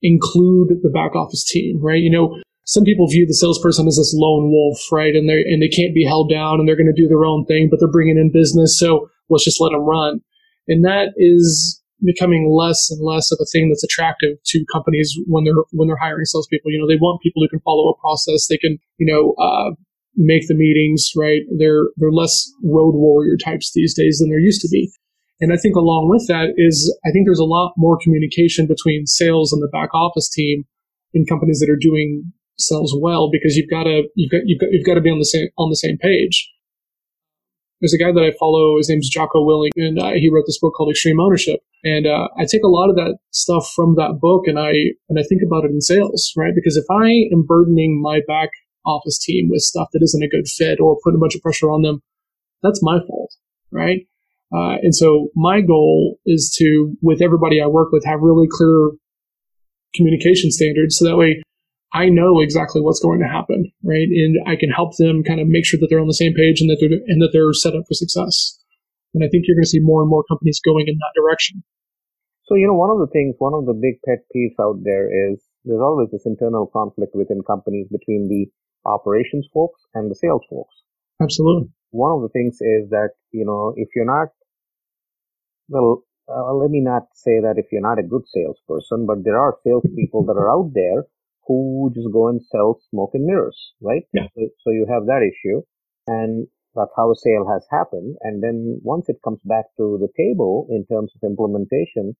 include 0.01 0.69
the 0.81 0.89
back 0.89 1.15
office 1.15 1.43
team, 1.43 1.79
right? 1.81 2.01
You 2.01 2.11
know, 2.11 2.41
some 2.67 2.83
people 2.83 3.07
view 3.07 3.25
the 3.25 3.33
salesperson 3.33 3.87
as 3.87 3.95
this 3.95 4.13
lone 4.13 4.51
wolf, 4.51 4.77
right? 4.91 5.15
And 5.15 5.29
they 5.29 5.41
and 5.47 5.63
they 5.63 5.69
can't 5.69 5.95
be 5.95 6.03
held 6.03 6.29
down, 6.29 6.59
and 6.59 6.67
they're 6.67 6.75
going 6.75 6.93
to 6.93 7.01
do 7.01 7.07
their 7.07 7.23
own 7.23 7.45
thing, 7.45 7.69
but 7.71 7.79
they're 7.79 7.87
bringing 7.87 8.17
in 8.17 8.29
business, 8.31 8.77
so 8.77 9.09
let's 9.29 9.45
just 9.45 9.61
let 9.61 9.71
them 9.71 9.87
run. 9.87 10.19
And 10.67 10.83
that 10.83 11.13
is 11.15 11.81
becoming 12.03 12.51
less 12.51 12.91
and 12.91 13.01
less 13.01 13.31
of 13.31 13.39
a 13.41 13.45
thing 13.45 13.69
that's 13.69 13.85
attractive 13.85 14.37
to 14.45 14.65
companies 14.71 15.15
when 15.27 15.45
they're 15.45 15.63
when 15.71 15.87
they're 15.87 15.97
hiring 15.97 16.25
salespeople. 16.25 16.69
You 16.71 16.79
know, 16.79 16.87
they 16.87 16.99
want 16.99 17.23
people 17.23 17.41
who 17.41 17.47
can 17.47 17.61
follow 17.61 17.89
a 17.89 17.97
process. 17.99 18.47
They 18.47 18.57
can, 18.57 18.77
you 18.97 19.07
know, 19.07 19.33
uh, 19.41 19.71
make 20.17 20.47
the 20.47 20.53
meetings, 20.53 21.11
right? 21.15 21.43
They're 21.57 21.87
they're 21.95 22.11
less 22.11 22.51
road 22.63 22.95
warrior 22.95 23.37
types 23.37 23.71
these 23.73 23.95
days 23.95 24.19
than 24.19 24.29
there 24.29 24.39
used 24.39 24.61
to 24.61 24.69
be. 24.69 24.91
And 25.39 25.53
I 25.53 25.57
think 25.57 25.77
along 25.77 26.09
with 26.09 26.27
that 26.27 26.51
is 26.57 26.93
I 27.05 27.11
think 27.11 27.25
there's 27.25 27.39
a 27.39 27.45
lot 27.45 27.73
more 27.77 27.97
communication 28.03 28.67
between 28.67 29.07
sales 29.07 29.53
and 29.53 29.63
the 29.63 29.71
back 29.71 29.93
office 29.93 30.29
team 30.29 30.65
in 31.13 31.25
companies 31.25 31.59
that 31.59 31.71
are 31.71 31.79
doing 31.79 32.33
sells 32.59 32.95
well 32.99 33.29
because 33.31 33.55
you've 33.55 33.69
got 33.69 33.83
to 33.83 34.03
you've 34.15 34.31
got 34.31 34.41
you've 34.45 34.59
got 34.59 34.69
you've 34.71 34.85
got 34.85 34.95
to 34.95 35.01
be 35.01 35.09
on 35.09 35.19
the 35.19 35.25
same 35.25 35.49
on 35.57 35.69
the 35.69 35.75
same 35.75 35.97
page. 35.97 36.51
There's 37.79 37.93
a 37.93 37.97
guy 37.97 38.11
that 38.11 38.23
I 38.23 38.33
follow. 38.39 38.77
His 38.77 38.89
name's 38.89 39.09
Jocko 39.09 39.45
Willink, 39.45 39.69
and 39.75 39.99
uh, 39.99 40.13
he 40.13 40.31
wrote 40.33 40.45
this 40.47 40.59
book 40.59 40.73
called 40.75 40.89
Extreme 40.89 41.19
Ownership. 41.19 41.59
And 41.83 42.07
uh, 42.07 42.27
I 42.35 42.45
take 42.49 42.63
a 42.63 42.73
lot 42.73 42.89
of 42.89 42.95
that 42.95 43.19
stuff 43.29 43.71
from 43.75 43.95
that 43.97 44.17
book, 44.19 44.47
and 44.47 44.57
I 44.57 44.71
and 45.09 45.19
I 45.19 45.23
think 45.23 45.41
about 45.45 45.63
it 45.63 45.71
in 45.71 45.81
sales, 45.81 46.33
right? 46.35 46.53
Because 46.55 46.75
if 46.75 46.85
I 46.89 47.29
am 47.31 47.45
burdening 47.45 48.01
my 48.01 48.21
back 48.27 48.49
office 48.85 49.19
team 49.19 49.49
with 49.49 49.61
stuff 49.61 49.89
that 49.93 50.01
isn't 50.01 50.23
a 50.23 50.29
good 50.29 50.47
fit 50.47 50.79
or 50.79 50.97
putting 51.03 51.17
a 51.17 51.21
bunch 51.21 51.35
of 51.35 51.41
pressure 51.41 51.69
on 51.69 51.83
them, 51.83 52.01
that's 52.63 52.79
my 52.81 52.99
fault, 53.05 53.33
right? 53.71 54.07
Uh, 54.51 54.79
and 54.81 54.95
so 54.95 55.27
my 55.35 55.59
goal 55.59 56.17
is 56.25 56.55
to, 56.57 56.95
with 57.01 57.21
everybody 57.21 57.61
I 57.61 57.67
work 57.67 57.91
with, 57.91 58.05
have 58.05 58.21
really 58.21 58.47
clear 58.49 58.91
communication 59.93 60.51
standards, 60.51 60.97
so 60.97 61.05
that 61.05 61.17
way 61.17 61.43
I 61.93 62.09
know 62.09 62.41
exactly 62.41 62.81
what's 62.81 62.99
going 62.99 63.19
to 63.19 63.27
happen, 63.27 63.71
right? 63.83 64.07
And 64.11 64.37
I 64.45 64.55
can 64.55 64.69
help 64.69 64.97
them 64.97 65.23
kind 65.23 65.39
of 65.39 65.47
make 65.47 65.65
sure 65.65 65.79
that 65.79 65.87
they're 65.89 66.03
on 66.03 66.07
the 66.07 66.13
same 66.13 66.33
page 66.33 66.59
and 66.59 66.69
that 66.69 66.77
they're 66.79 66.99
and 67.07 67.21
that 67.21 67.31
they're 67.31 67.53
set 67.53 67.75
up 67.75 67.83
for 67.87 67.93
success. 67.93 68.59
And 69.13 69.23
I 69.23 69.29
think 69.29 69.45
you're 69.47 69.55
going 69.55 69.63
to 69.63 69.69
see 69.69 69.79
more 69.79 70.01
and 70.01 70.09
more 70.09 70.23
companies 70.27 70.59
going 70.63 70.85
in 70.87 70.97
that 70.99 71.15
direction. 71.15 71.63
So, 72.45 72.55
you 72.55 72.67
know, 72.67 72.75
one 72.75 72.91
of 72.91 72.99
the 72.99 73.11
things, 73.11 73.35
one 73.39 73.53
of 73.53 73.65
the 73.65 73.73
big 73.73 73.99
pet 74.03 74.23
peeves 74.35 74.55
out 74.59 74.79
there 74.83 75.07
is 75.07 75.43
there's 75.63 75.81
always 75.81 76.11
this 76.11 76.25
internal 76.25 76.67
conflict 76.67 77.11
within 77.15 77.41
companies 77.43 77.87
between 77.91 78.27
the 78.27 78.47
operations 78.87 79.47
folks 79.53 79.81
and 79.93 80.11
the 80.11 80.15
sales 80.15 80.43
folks. 80.49 80.75
Absolutely. 81.21 81.69
One 81.91 82.11
of 82.11 82.21
the 82.21 82.29
things 82.29 82.59
is 82.61 82.89
that, 82.91 83.11
you 83.31 83.45
know, 83.45 83.73
if 83.75 83.89
you're 83.95 84.05
not, 84.05 84.29
well, 85.67 86.03
uh, 86.29 86.53
let 86.53 86.69
me 86.69 86.79
not 86.79 87.07
say 87.15 87.39
that 87.39 87.55
if 87.57 87.65
you're 87.71 87.81
not 87.81 87.99
a 87.99 88.03
good 88.03 88.23
salesperson, 88.27 89.05
but 89.05 89.23
there 89.23 89.39
are 89.39 89.57
salespeople 89.63 90.25
that 90.25 90.39
are 90.39 90.51
out 90.51 90.71
there 90.73 91.03
who 91.47 91.91
just 91.95 92.11
go 92.11 92.27
and 92.27 92.41
sell 92.51 92.79
smoke 92.89 93.11
and 93.13 93.25
mirrors, 93.25 93.57
right? 93.81 94.03
Yeah. 94.13 94.27
So, 94.35 94.41
so 94.63 94.69
you 94.71 94.85
have 94.89 95.05
that 95.07 95.23
issue 95.23 95.61
and 96.07 96.47
that's 96.75 96.93
how 96.95 97.11
a 97.11 97.15
sale 97.15 97.47
has 97.49 97.65
happened. 97.71 98.15
And 98.21 98.43
then 98.43 98.79
once 98.83 99.05
it 99.07 99.17
comes 99.23 99.39
back 99.43 99.65
to 99.77 99.97
the 99.97 100.09
table 100.15 100.67
in 100.69 100.85
terms 100.85 101.11
of 101.15 101.27
implementation, 101.27 102.15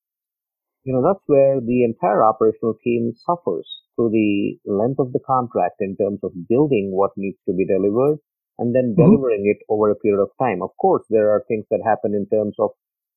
you 0.84 0.94
know, 0.94 1.04
that's 1.06 1.24
where 1.28 1.60
the 1.60 1.84
entire 1.84 2.24
operational 2.24 2.76
team 2.84 3.14
suffers 3.14 3.68
through 3.96 4.12
the 4.12 4.58
length 4.66 5.00
of 5.00 5.12
the 5.12 5.20
contract 5.20 5.76
in 5.80 5.98
terms 5.98 6.20
of 6.24 6.32
building 6.48 6.90
what 6.92 7.12
needs 7.18 7.38
to 7.46 7.54
be 7.54 7.66
delivered 7.66 8.18
and 8.58 8.74
then 8.74 8.96
mm-hmm. 8.96 9.04
delivering 9.04 9.46
it 9.46 9.64
over 9.70 9.92
a 9.92 9.96
period 9.96 10.22
of 10.22 10.30
time. 10.40 10.62
Of 10.64 10.72
course, 10.80 11.04
there 11.10 11.30
are 11.30 11.44
things 11.48 11.66
that 11.70 11.82
happen 11.86 12.16
in 12.16 12.26
terms 12.32 12.56
of 12.58 12.72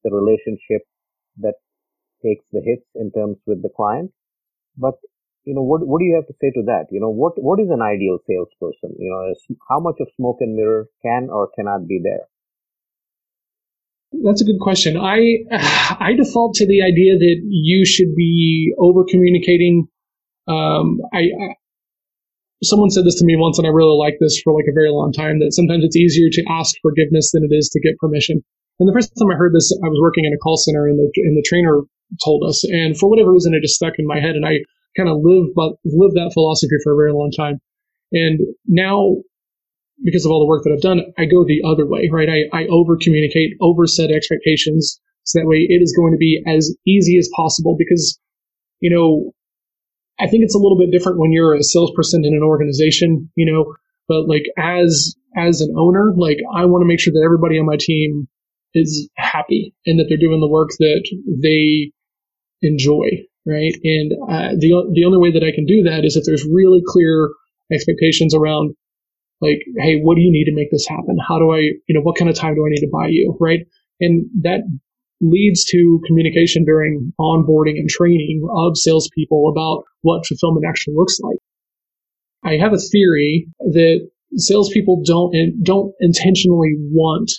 the 0.04 0.10
relationship 0.10 0.82
that 1.38 1.54
takes 2.22 2.44
the 2.52 2.60
hits 2.64 2.86
in 2.94 3.10
terms 3.12 3.38
with 3.46 3.62
the 3.62 3.70
client, 3.74 4.10
but 4.76 4.94
you 5.44 5.54
know, 5.54 5.62
what, 5.62 5.86
what 5.86 5.98
do 5.98 6.04
you 6.04 6.14
have 6.14 6.26
to 6.26 6.34
say 6.40 6.50
to 6.50 6.62
that? 6.66 6.86
You 6.90 7.00
know, 7.00 7.10
what, 7.10 7.32
what 7.42 7.60
is 7.60 7.70
an 7.70 7.80
ideal 7.80 8.18
salesperson? 8.26 8.94
You 8.98 9.10
know, 9.10 9.32
is, 9.32 9.56
how 9.68 9.80
much 9.80 9.96
of 10.00 10.08
smoke 10.16 10.38
and 10.40 10.54
mirror 10.54 10.86
can 11.02 11.28
or 11.30 11.48
cannot 11.56 11.88
be 11.88 12.00
there? 12.02 12.28
That's 14.24 14.42
a 14.42 14.44
good 14.44 14.60
question. 14.60 14.96
I 14.96 15.46
I 16.00 16.12
default 16.16 16.54
to 16.54 16.66
the 16.66 16.82
idea 16.82 17.16
that 17.18 17.40
you 17.46 17.86
should 17.86 18.14
be 18.14 18.74
over 18.78 19.04
communicating. 19.08 19.86
Um, 20.48 21.00
I, 21.14 21.30
I, 21.30 21.54
someone 22.62 22.90
said 22.90 23.04
this 23.04 23.18
to 23.20 23.24
me 23.24 23.36
once, 23.36 23.58
and 23.58 23.66
I 23.66 23.70
really 23.70 23.96
like 23.96 24.18
this 24.20 24.40
for 24.42 24.52
like 24.52 24.66
a 24.68 24.74
very 24.74 24.90
long 24.90 25.12
time. 25.12 25.38
That 25.38 25.52
sometimes 25.52 25.84
it's 25.84 25.96
easier 25.96 26.28
to 26.28 26.44
ask 26.50 26.74
forgiveness 26.82 27.30
than 27.32 27.44
it 27.48 27.54
is 27.54 27.68
to 27.70 27.80
get 27.80 27.98
permission. 27.98 28.42
And 28.80 28.88
the 28.88 28.92
first 28.92 29.12
time 29.16 29.30
I 29.30 29.36
heard 29.36 29.54
this, 29.54 29.70
I 29.84 29.88
was 29.88 30.00
working 30.02 30.24
in 30.24 30.32
a 30.32 30.38
call 30.38 30.56
center, 30.56 30.88
and 30.88 30.98
the 30.98 31.10
and 31.22 31.36
the 31.36 31.46
trainer 31.46 31.82
told 32.24 32.42
us, 32.44 32.64
and 32.64 32.98
for 32.98 33.08
whatever 33.08 33.32
reason, 33.32 33.54
it 33.54 33.62
just 33.62 33.76
stuck 33.76 33.94
in 33.98 34.06
my 34.06 34.18
head, 34.18 34.34
and 34.34 34.44
I 34.44 34.58
kind 34.96 35.08
of 35.08 35.18
lived 35.22 35.54
but 35.54 35.74
lived 35.84 36.14
that 36.14 36.32
philosophy 36.32 36.76
for 36.82 36.92
a 36.92 36.96
very 36.96 37.12
long 37.12 37.30
time. 37.36 37.60
And 38.12 38.40
now, 38.66 39.16
because 40.04 40.24
of 40.24 40.32
all 40.32 40.40
the 40.40 40.46
work 40.46 40.64
that 40.64 40.72
I've 40.72 40.82
done, 40.82 41.02
I 41.18 41.26
go 41.26 41.44
the 41.44 41.62
other 41.64 41.86
way, 41.86 42.08
right? 42.12 42.28
I, 42.28 42.62
I 42.62 42.66
over 42.66 42.96
communicate, 43.00 43.52
over 43.60 43.86
set 43.86 44.10
expectations, 44.10 45.00
so 45.24 45.38
that 45.38 45.46
way 45.46 45.58
it 45.68 45.82
is 45.82 45.94
going 45.96 46.12
to 46.12 46.18
be 46.18 46.42
as 46.46 46.74
easy 46.86 47.18
as 47.18 47.30
possible. 47.36 47.76
Because, 47.78 48.18
you 48.80 48.90
know, 48.90 49.32
I 50.18 50.28
think 50.28 50.42
it's 50.44 50.54
a 50.54 50.58
little 50.58 50.78
bit 50.78 50.90
different 50.90 51.18
when 51.18 51.32
you're 51.32 51.54
a 51.54 51.62
salesperson 51.62 52.24
in 52.24 52.34
an 52.34 52.42
organization, 52.42 53.30
you 53.36 53.50
know, 53.50 53.74
but 54.08 54.28
like 54.28 54.44
as 54.58 55.14
as 55.36 55.60
an 55.60 55.74
owner, 55.78 56.12
like 56.16 56.38
I 56.54 56.64
want 56.64 56.82
to 56.82 56.86
make 56.86 57.00
sure 57.00 57.12
that 57.12 57.22
everybody 57.24 57.58
on 57.58 57.66
my 57.66 57.76
team 57.78 58.28
is 58.74 59.08
happy 59.16 59.74
and 59.86 59.98
that 59.98 60.06
they're 60.08 60.18
doing 60.18 60.40
the 60.40 60.48
work 60.48 60.70
that 60.78 61.04
they 61.42 61.92
enjoy, 62.62 63.08
right? 63.46 63.72
And 63.84 64.12
uh, 64.28 64.50
the 64.58 64.90
the 64.92 65.04
only 65.04 65.18
way 65.18 65.32
that 65.32 65.44
I 65.44 65.52
can 65.54 65.66
do 65.66 65.82
that 65.84 66.04
is 66.04 66.16
if 66.16 66.24
there's 66.24 66.44
really 66.44 66.82
clear 66.86 67.30
expectations 67.72 68.34
around, 68.34 68.74
like, 69.40 69.62
hey, 69.78 69.96
what 69.96 70.16
do 70.16 70.22
you 70.22 70.32
need 70.32 70.44
to 70.44 70.54
make 70.54 70.70
this 70.70 70.86
happen? 70.86 71.16
How 71.26 71.38
do 71.38 71.50
I, 71.50 71.58
you 71.86 71.94
know, 71.94 72.02
what 72.02 72.18
kind 72.18 72.28
of 72.28 72.36
time 72.36 72.54
do 72.54 72.66
I 72.66 72.70
need 72.70 72.80
to 72.80 72.90
buy 72.92 73.08
you, 73.08 73.36
right? 73.40 73.60
And 74.00 74.26
that 74.42 74.60
leads 75.20 75.64
to 75.66 76.00
communication 76.06 76.64
during 76.64 77.12
onboarding 77.20 77.76
and 77.76 77.88
training 77.88 78.46
of 78.50 78.76
salespeople 78.76 79.52
about 79.54 79.84
what 80.02 80.26
fulfillment 80.26 80.64
actually 80.66 80.94
looks 80.96 81.18
like. 81.20 81.36
I 82.42 82.56
have 82.56 82.72
a 82.72 82.78
theory 82.78 83.46
that 83.60 84.08
salespeople 84.36 85.02
don't 85.04 85.34
don't 85.62 85.92
intentionally 86.00 86.74
want 86.90 87.30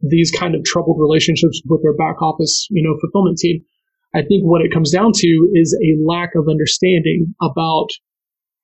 these 0.00 0.30
kind 0.30 0.54
of 0.54 0.64
troubled 0.64 0.98
relationships 1.00 1.62
with 1.66 1.82
their 1.82 1.94
back 1.94 2.20
office, 2.20 2.66
you 2.70 2.82
know, 2.82 2.98
fulfillment 3.00 3.38
team. 3.38 3.64
I 4.14 4.20
think 4.22 4.44
what 4.44 4.62
it 4.62 4.72
comes 4.72 4.90
down 4.90 5.12
to 5.14 5.28
is 5.54 5.76
a 5.80 5.96
lack 6.04 6.34
of 6.34 6.48
understanding 6.48 7.34
about 7.40 7.88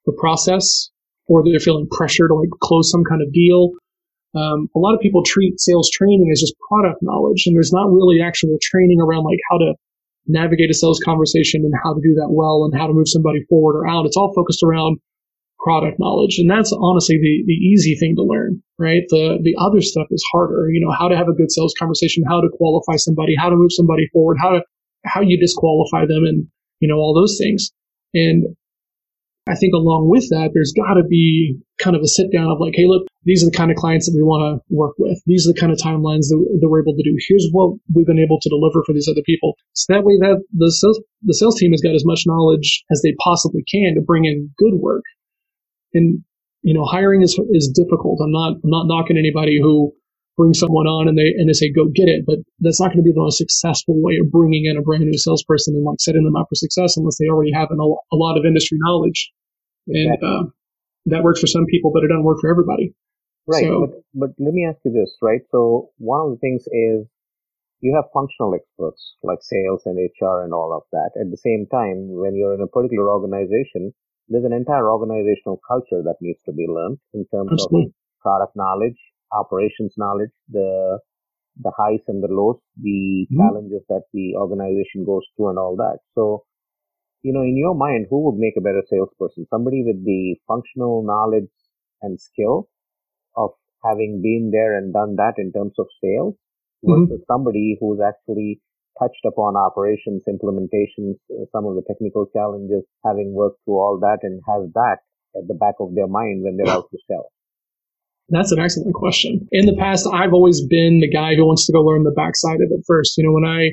the 0.07 0.13
process, 0.13 0.91
or 1.27 1.43
they're 1.45 1.61
feeling 1.61 1.89
pressure 1.91 2.29
to 2.29 2.35
like 2.35 2.51
close 2.63 2.91
some 2.91 3.05
kind 3.05 3.23
of 3.23 3.33
deal. 3.33 3.73
Um, 4.37 4.69
a 4.77 4.79
lot 4.79 4.95
of 4.95 5.01
people 5.01 5.23
treat 5.25 5.59
sales 5.59 5.91
training 5.91 6.29
as 6.33 6.41
just 6.41 6.55
product 6.69 7.01
knowledge, 7.01 7.45
and 7.47 7.57
there's 7.57 7.73
not 7.73 7.91
really 7.91 8.21
actual 8.21 8.59
training 8.61 9.01
around 9.01 9.25
like 9.25 9.41
how 9.51 9.59
to 9.59 9.75
navigate 10.27 10.71
a 10.71 10.75
sales 10.75 11.01
conversation 11.03 11.65
and 11.65 11.73
how 11.83 11.95
to 11.95 12.01
do 12.03 12.15
that 12.21 12.29
well 12.31 12.65
and 12.65 12.79
how 12.79 12.87
to 12.87 12.93
move 12.93 13.09
somebody 13.09 13.41
forward 13.49 13.81
or 13.81 13.89
out. 13.89 14.05
It's 14.05 14.17
all 14.17 14.33
focused 14.35 14.63
around 14.63 14.99
product 15.59 15.99
knowledge. 15.99 16.39
And 16.39 16.51
that's 16.51 16.73
honestly 16.73 17.17
the, 17.17 17.43
the 17.47 17.53
easy 17.53 17.97
thing 17.97 18.15
to 18.17 18.23
learn, 18.23 18.63
right? 18.79 19.03
The, 19.09 19.39
the 19.43 19.57
other 19.59 19.81
stuff 19.81 20.07
is 20.11 20.23
harder, 20.31 20.69
you 20.71 20.81
know, 20.85 20.93
how 20.93 21.09
to 21.09 21.17
have 21.17 21.29
a 21.29 21.35
good 21.35 21.51
sales 21.51 21.75
conversation, 21.79 22.23
how 22.29 22.41
to 22.41 22.49
qualify 22.53 22.97
somebody, 22.97 23.35
how 23.37 23.49
to 23.49 23.57
move 23.57 23.73
somebody 23.73 24.07
forward, 24.13 24.37
how 24.41 24.51
to 24.51 24.61
how 25.09 25.21
you 25.21 25.39
disqualify 25.41 26.07
them 26.07 26.25
and, 26.25 26.47
you 26.81 26.89
know, 26.89 26.97
all 26.97 27.15
those 27.15 27.39
things. 27.41 27.71
And 28.15 28.45
I 29.49 29.55
think 29.57 29.73
along 29.73 30.09
with 30.13 30.29
that, 30.29 30.51
there's 30.53 30.77
got 30.77 30.95
to 30.95 31.05
be 31.09 31.57
kind 31.81 31.97
of 31.97 32.03
a 32.03 32.09
sit 32.09 32.31
down 32.31 32.51
of 32.51 32.61
like, 32.61 32.75
hey, 32.77 32.85
look, 32.87 33.09
these 33.25 33.43
are 33.43 33.49
the 33.49 33.57
kind 33.57 33.71
of 33.71 33.77
clients 33.77 34.05
that 34.05 34.15
we 34.15 34.23
want 34.23 34.45
to 34.45 34.61
work 34.69 34.95
with. 34.99 35.17
These 35.25 35.49
are 35.49 35.53
the 35.53 35.61
kind 35.61 35.73
of 35.73 35.79
timelines 35.79 36.29
that, 36.29 36.37
that, 36.61 36.69
we're 36.69 36.83
able 36.83 36.93
to 36.97 37.03
do. 37.03 37.17
Here's 37.29 37.49
what 37.53 37.79
we've 37.95 38.07
been 38.07 38.21
able 38.21 38.41
to 38.41 38.49
deliver 38.49 38.85
for 38.85 38.93
these 38.93 39.09
other 39.09 39.25
people. 39.25 39.57
So 39.73 39.95
that 39.95 40.05
way, 40.05 40.21
that 40.21 40.45
the 40.53 40.71
sales, 40.71 41.01
the 41.23 41.35
sales 41.35 41.57
team 41.57 41.73
has 41.73 41.81
got 41.81 41.95
as 41.95 42.05
much 42.05 42.25
knowledge 42.27 42.85
as 42.91 43.01
they 43.01 43.15
possibly 43.25 43.65
can 43.65 43.95
to 43.95 44.05
bring 44.05 44.27
in 44.27 44.51
good 44.59 44.77
work. 44.77 45.05
And 45.95 46.25
you 46.63 46.75
know, 46.75 46.85
hiring 46.85 47.23
is 47.23 47.39
is 47.51 47.73
difficult. 47.73 48.21
I'm 48.23 48.33
not 48.33 48.61
I'm 48.63 48.71
not 48.71 48.87
knocking 48.87 49.17
anybody 49.17 49.59
who 49.61 49.95
bring 50.39 50.55
someone 50.55 50.87
on 50.87 51.11
and 51.11 51.19
they 51.19 51.35
and 51.37 51.51
they 51.51 51.53
say 51.53 51.69
go 51.75 51.91
get 51.91 52.07
it, 52.07 52.23
but 52.25 52.39
that's 52.63 52.81
not 52.81 52.95
going 52.95 53.03
to 53.03 53.09
be 53.11 53.13
the 53.13 53.21
most 53.21 53.37
successful 53.37 53.99
way 53.99 54.17
of 54.23 54.31
bringing 54.31 54.71
in 54.71 54.79
a 54.79 54.83
brand 54.83 55.03
new 55.03 55.19
salesperson 55.19 55.75
and 55.75 55.85
like 55.85 55.99
setting 56.01 56.23
them 56.23 56.39
up 56.39 56.47
for 56.49 56.55
success 56.55 56.97
unless 56.97 57.19
they 57.19 57.27
already 57.27 57.53
have 57.53 57.69
an, 57.75 57.83
a 57.83 58.17
lot 58.17 58.39
of 58.39 58.47
industry 58.47 58.79
knowledge. 58.81 59.35
And 59.89 60.23
uh, 60.23 60.45
that 61.07 61.25
works 61.25 61.41
for 61.41 61.51
some 61.51 61.67
people, 61.67 61.91
but 61.93 62.05
it 62.05 62.09
doesn't 62.09 62.25
work 62.25 62.39
for 62.41 62.51
everybody. 62.51 62.95
Right. 63.49 63.65
So, 63.65 63.81
but, 63.81 63.91
but 64.15 64.31
let 64.39 64.55
me 64.55 64.65
ask 64.69 64.79
you 64.85 64.93
this, 64.93 65.11
right? 65.21 65.41
So 65.51 65.91
one 65.99 66.21
of 66.21 66.31
the 66.31 66.39
things 66.39 66.63
is 66.71 67.09
you 67.81 67.97
have 67.97 68.13
functional 68.13 68.55
experts 68.55 69.17
like 69.23 69.39
sales 69.41 69.83
and 69.87 69.97
HR 69.99 70.45
and 70.45 70.53
all 70.53 70.77
of 70.77 70.83
that. 70.93 71.19
At 71.19 71.31
the 71.31 71.41
same 71.41 71.67
time, 71.71 72.13
when 72.15 72.37
you're 72.37 72.55
in 72.55 72.61
a 72.61 72.67
particular 72.67 73.11
organization, 73.11 73.95
there's 74.29 74.45
an 74.45 74.53
entire 74.53 74.93
organizational 74.93 75.59
culture 75.67 76.05
that 76.05 76.21
needs 76.21 76.43
to 76.45 76.53
be 76.53 76.67
learned 76.69 76.99
in 77.15 77.25
terms 77.33 77.51
Absolutely. 77.53 77.89
of 77.89 77.93
product 78.21 78.53
knowledge, 78.57 78.99
operations 79.33 79.95
knowledge, 79.97 80.31
the 80.49 80.99
the 81.61 81.73
highs 81.77 82.05
and 82.07 82.23
the 82.23 82.29
lows, 82.31 82.59
the 82.81 83.27
mm-hmm. 83.27 83.37
challenges 83.37 83.83
that 83.89 84.03
the 84.13 84.37
organization 84.37 85.05
goes 85.05 85.23
through 85.37 85.51
and 85.51 85.59
all 85.59 85.75
that. 85.77 85.99
So, 86.15 86.45
you 87.23 87.33
know, 87.33 87.43
in 87.43 87.57
your 87.57 87.75
mind, 87.75 88.07
who 88.09 88.25
would 88.27 88.39
make 88.39 88.55
a 88.57 88.61
better 88.61 88.83
salesperson? 88.89 89.47
Somebody 89.51 89.83
with 89.85 90.05
the 90.05 90.37
functional 90.47 91.03
knowledge 91.03 91.51
and 92.01 92.21
skill 92.21 92.69
of 93.37 93.51
having 93.85 94.23
been 94.23 94.51
there 94.53 94.79
and 94.79 94.93
done 94.93 95.17
that 95.17 95.35
in 95.37 95.53
terms 95.53 95.75
of 95.79 95.87
sales 96.03 96.35
mm-hmm. 96.85 97.07
versus 97.07 97.25
somebody 97.27 97.77
who's 97.81 97.99
actually 97.99 98.61
touched 98.99 99.25
upon 99.27 99.57
operations, 99.57 100.23
implementations, 100.29 101.15
uh, 101.31 101.47
some 101.53 101.67
of 101.67 101.75
the 101.75 101.83
technical 101.87 102.27
challenges, 102.35 102.83
having 103.05 103.33
worked 103.33 103.59
through 103.65 103.79
all 103.79 103.99
that 104.01 104.19
and 104.23 104.41
has 104.47 104.71
that 104.75 104.99
at 105.37 105.47
the 105.47 105.55
back 105.55 105.75
of 105.81 105.95
their 105.95 106.09
mind 106.09 106.43
when 106.43 106.57
they're 106.57 106.73
out 106.73 106.91
to 106.91 106.99
sell. 107.07 107.31
That's 108.29 108.53
an 108.53 108.59
excellent 108.59 108.95
question. 108.95 109.49
In 109.53 109.67
the 109.67 109.77
past, 109.77 110.07
I've 110.13 110.35
always 110.35 110.61
been 110.61 111.01
the 111.01 111.09
guy 111.09 111.35
who 111.35 111.47
wants 111.47 111.67
to 111.67 111.73
go 111.73 111.81
learn 111.81 112.05
the 112.05 112.13
backside 112.13 112.61
of 112.61 112.69
it 112.71 112.85
first. 112.87 113.17
You 113.17 113.25
know, 113.25 113.33
when 113.33 113.49
I, 113.49 113.73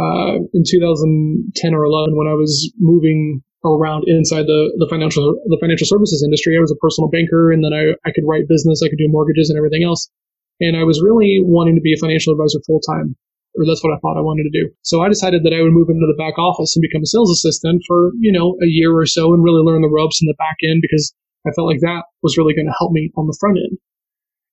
uh, 0.00 0.36
in 0.54 0.64
2010 0.64 1.74
or 1.74 1.84
11, 1.84 2.16
when 2.16 2.26
I 2.26 2.32
was 2.32 2.72
moving 2.80 3.42
around 3.64 4.04
inside 4.08 4.48
the, 4.48 4.72
the 4.78 4.88
financial, 4.88 5.36
the 5.46 5.58
financial 5.60 5.86
services 5.86 6.24
industry, 6.24 6.56
I 6.56 6.60
was 6.60 6.72
a 6.72 6.80
personal 6.80 7.10
banker 7.10 7.52
and 7.52 7.62
then 7.62 7.72
I, 7.72 7.92
I 8.08 8.12
could 8.12 8.24
write 8.26 8.48
business, 8.48 8.82
I 8.82 8.88
could 8.88 8.98
do 8.98 9.12
mortgages 9.12 9.50
and 9.50 9.58
everything 9.58 9.84
else. 9.84 10.08
And 10.58 10.76
I 10.76 10.84
was 10.84 11.02
really 11.02 11.38
wanting 11.44 11.76
to 11.76 11.84
be 11.84 11.92
a 11.92 12.00
financial 12.00 12.32
advisor 12.32 12.60
full 12.66 12.80
time 12.80 13.14
or 13.54 13.66
that's 13.66 13.84
what 13.84 13.92
I 13.92 14.00
thought 14.00 14.16
I 14.16 14.24
wanted 14.24 14.48
to 14.48 14.56
do. 14.56 14.72
So 14.82 15.02
I 15.02 15.08
decided 15.08 15.44
that 15.44 15.52
I 15.52 15.60
would 15.60 15.76
move 15.76 15.90
into 15.90 16.08
the 16.08 16.16
back 16.16 16.38
office 16.38 16.74
and 16.74 16.80
become 16.80 17.04
a 17.04 17.06
sales 17.06 17.30
assistant 17.30 17.82
for, 17.86 18.12
you 18.18 18.32
know, 18.32 18.56
a 18.62 18.66
year 18.66 18.96
or 18.96 19.06
so 19.06 19.32
and 19.34 19.44
really 19.44 19.60
learn 19.60 19.82
the 19.82 19.92
ropes 19.92 20.20
in 20.22 20.26
the 20.26 20.38
back 20.38 20.56
end 20.64 20.80
because 20.80 21.12
I 21.46 21.50
felt 21.52 21.68
like 21.68 21.80
that 21.80 22.04
was 22.22 22.36
really 22.38 22.54
going 22.54 22.66
to 22.66 22.74
help 22.78 22.92
me 22.92 23.10
on 23.16 23.26
the 23.26 23.36
front 23.40 23.58
end. 23.58 23.78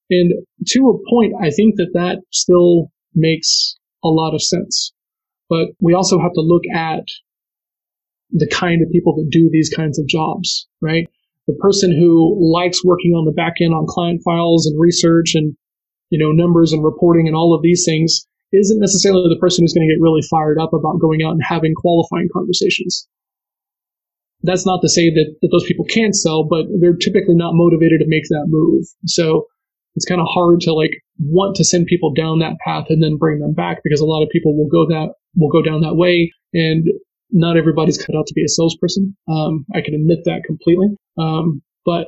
And 0.09 0.33
to 0.69 0.89
a 0.89 1.09
point, 1.09 1.33
I 1.39 1.51
think 1.51 1.75
that 1.75 1.91
that 1.93 2.19
still 2.31 2.91
makes 3.13 3.77
a 4.03 4.07
lot 4.07 4.33
of 4.33 4.41
sense. 4.41 4.91
But 5.49 5.69
we 5.79 5.93
also 5.93 6.19
have 6.19 6.33
to 6.33 6.41
look 6.41 6.63
at 6.73 7.03
the 8.31 8.47
kind 8.47 8.81
of 8.81 8.91
people 8.91 9.15
that 9.15 9.29
do 9.31 9.49
these 9.51 9.69
kinds 9.69 9.99
of 9.99 10.07
jobs, 10.07 10.67
right? 10.81 11.07
The 11.47 11.57
person 11.59 11.91
who 11.91 12.37
likes 12.39 12.85
working 12.85 13.11
on 13.13 13.25
the 13.25 13.31
back 13.31 13.53
end 13.61 13.73
on 13.73 13.85
client 13.87 14.21
files 14.23 14.67
and 14.67 14.79
research 14.79 15.33
and, 15.33 15.55
you 16.09 16.19
know, 16.19 16.31
numbers 16.31 16.73
and 16.73 16.83
reporting 16.83 17.27
and 17.27 17.35
all 17.35 17.55
of 17.55 17.63
these 17.63 17.85
things 17.85 18.25
isn't 18.51 18.79
necessarily 18.79 19.29
the 19.29 19.39
person 19.39 19.63
who's 19.63 19.73
going 19.73 19.87
to 19.87 19.93
get 19.93 20.01
really 20.01 20.21
fired 20.29 20.59
up 20.59 20.73
about 20.73 20.99
going 20.99 21.21
out 21.23 21.33
and 21.33 21.41
having 21.43 21.73
qualifying 21.75 22.29
conversations 22.33 23.07
that's 24.43 24.65
not 24.65 24.81
to 24.81 24.89
say 24.89 25.09
that, 25.09 25.35
that 25.41 25.49
those 25.51 25.65
people 25.65 25.85
can't 25.85 26.15
sell, 26.15 26.43
but 26.43 26.65
they're 26.79 26.95
typically 26.95 27.35
not 27.35 27.53
motivated 27.53 27.99
to 27.99 28.07
make 28.07 28.23
that 28.29 28.45
move. 28.47 28.85
So 29.05 29.45
it's 29.95 30.05
kind 30.05 30.21
of 30.21 30.27
hard 30.29 30.61
to 30.61 30.73
like 30.73 30.91
want 31.19 31.55
to 31.57 31.65
send 31.65 31.87
people 31.87 32.13
down 32.13 32.39
that 32.39 32.57
path 32.63 32.85
and 32.89 33.03
then 33.03 33.17
bring 33.17 33.39
them 33.39 33.53
back 33.53 33.79
because 33.83 33.99
a 33.99 34.05
lot 34.05 34.23
of 34.23 34.29
people 34.29 34.55
will 34.57 34.69
go 34.69 34.87
that 34.87 35.13
will 35.35 35.49
go 35.49 35.61
down 35.61 35.81
that 35.81 35.95
way 35.95 36.31
and 36.53 36.85
not 37.31 37.57
everybody's 37.57 37.97
cut 37.97 38.15
out 38.15 38.25
to 38.27 38.33
be 38.33 38.43
a 38.43 38.47
salesperson. 38.47 39.15
Um, 39.27 39.65
I 39.75 39.81
can 39.81 39.93
admit 39.93 40.19
that 40.25 40.43
completely. 40.45 40.87
Um, 41.17 41.61
but 41.85 42.07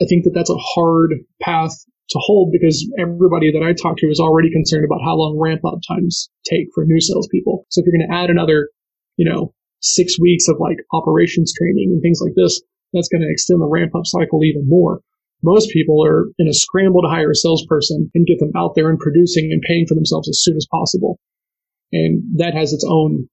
I 0.00 0.06
think 0.06 0.24
that 0.24 0.34
that's 0.34 0.50
a 0.50 0.56
hard 0.58 1.12
path 1.40 1.72
to 2.10 2.18
hold 2.20 2.50
because 2.52 2.86
everybody 2.98 3.52
that 3.52 3.62
I 3.62 3.72
talk 3.72 3.96
to 3.98 4.06
is 4.06 4.20
already 4.20 4.50
concerned 4.50 4.84
about 4.84 5.00
how 5.04 5.14
long 5.14 5.38
ramp 5.40 5.62
up 5.64 5.78
times 5.86 6.28
take 6.44 6.66
for 6.74 6.84
new 6.84 7.00
salespeople. 7.00 7.66
So 7.70 7.80
if 7.80 7.86
you're 7.86 7.96
going 7.96 8.10
to 8.10 8.14
add 8.14 8.28
another, 8.30 8.68
you 9.16 9.30
know, 9.30 9.54
six 9.82 10.18
weeks 10.18 10.48
of 10.48 10.56
like 10.58 10.78
operations 10.92 11.52
training 11.56 11.90
and 11.92 12.00
things 12.00 12.20
like 12.22 12.34
this, 12.36 12.60
that's 12.92 13.08
going 13.08 13.22
to 13.22 13.30
extend 13.30 13.60
the 13.60 13.66
ramp 13.66 13.94
up 13.94 14.06
cycle 14.06 14.44
even 14.44 14.68
more. 14.68 15.00
Most 15.42 15.70
people 15.70 16.04
are 16.04 16.26
in 16.38 16.48
a 16.48 16.54
scramble 16.54 17.02
to 17.02 17.08
hire 17.08 17.30
a 17.30 17.34
salesperson 17.34 18.10
and 18.14 18.26
get 18.26 18.38
them 18.38 18.52
out 18.56 18.74
there 18.74 18.88
and 18.88 18.98
producing 18.98 19.50
and 19.50 19.60
paying 19.62 19.86
for 19.86 19.94
themselves 19.94 20.28
as 20.28 20.40
soon 20.42 20.56
as 20.56 20.66
possible. 20.70 21.18
And 21.90 22.22
that 22.36 22.54
has 22.54 22.72
its 22.72 22.86
own, 22.88 23.28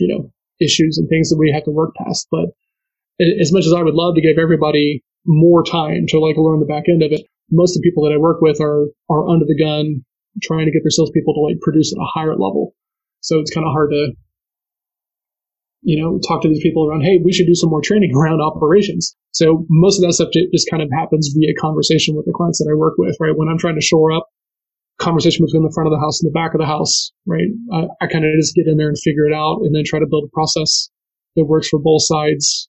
you 0.00 0.08
know, 0.08 0.32
issues 0.60 0.98
and 0.98 1.08
things 1.08 1.30
that 1.30 1.38
we 1.38 1.52
have 1.52 1.64
to 1.64 1.70
work 1.70 1.94
past. 1.94 2.26
But 2.30 2.46
as 3.40 3.52
much 3.52 3.64
as 3.64 3.72
I 3.72 3.82
would 3.82 3.94
love 3.94 4.14
to 4.16 4.20
give 4.20 4.38
everybody 4.38 5.02
more 5.24 5.62
time 5.62 6.06
to 6.08 6.20
like 6.20 6.36
learn 6.36 6.60
the 6.60 6.66
back 6.66 6.88
end 6.88 7.02
of 7.02 7.12
it, 7.12 7.22
most 7.50 7.76
of 7.76 7.82
the 7.82 7.88
people 7.88 8.04
that 8.04 8.12
I 8.14 8.18
work 8.18 8.40
with 8.40 8.60
are 8.60 8.86
are 9.08 9.28
under 9.28 9.44
the 9.44 9.56
gun 9.56 10.04
trying 10.42 10.66
to 10.66 10.72
get 10.72 10.82
their 10.82 10.90
salespeople 10.90 11.34
to 11.34 11.40
like 11.40 11.60
produce 11.60 11.92
at 11.92 12.02
a 12.02 12.10
higher 12.12 12.32
level. 12.32 12.74
So 13.20 13.38
it's 13.38 13.50
kind 13.50 13.66
of 13.66 13.72
hard 13.72 13.90
to, 13.90 14.12
you 15.86 15.94
know, 15.94 16.18
talk 16.26 16.42
to 16.42 16.48
these 16.48 16.62
people 16.62 16.82
around, 16.82 17.06
hey, 17.06 17.22
we 17.22 17.32
should 17.32 17.46
do 17.46 17.54
some 17.54 17.70
more 17.70 17.80
training 17.80 18.10
around 18.10 18.42
operations. 18.42 19.14
So 19.30 19.64
most 19.70 19.98
of 19.98 20.02
that 20.02 20.14
stuff 20.14 20.34
just 20.34 20.68
kind 20.68 20.82
of 20.82 20.90
happens 20.90 21.30
via 21.30 21.54
conversation 21.54 22.16
with 22.16 22.26
the 22.26 22.34
clients 22.34 22.58
that 22.58 22.66
I 22.66 22.74
work 22.74 22.94
with, 22.98 23.14
right? 23.20 23.30
When 23.36 23.46
I'm 23.46 23.58
trying 23.58 23.78
to 23.78 23.86
shore 23.86 24.10
up 24.10 24.26
conversation 24.98 25.44
between 25.46 25.62
the 25.62 25.70
front 25.70 25.86
of 25.86 25.94
the 25.94 26.02
house 26.02 26.18
and 26.18 26.26
the 26.26 26.34
back 26.34 26.54
of 26.54 26.60
the 26.60 26.66
house, 26.66 27.12
right? 27.24 27.46
I, 27.70 27.86
I 28.02 28.06
kind 28.10 28.24
of 28.24 28.34
just 28.34 28.56
get 28.56 28.66
in 28.66 28.78
there 28.78 28.88
and 28.88 28.98
figure 28.98 29.30
it 29.30 29.34
out 29.34 29.62
and 29.62 29.70
then 29.70 29.84
try 29.86 30.00
to 30.00 30.10
build 30.10 30.26
a 30.26 30.34
process 30.34 30.90
that 31.36 31.44
works 31.44 31.68
for 31.68 31.78
both 31.78 32.02
sides 32.02 32.68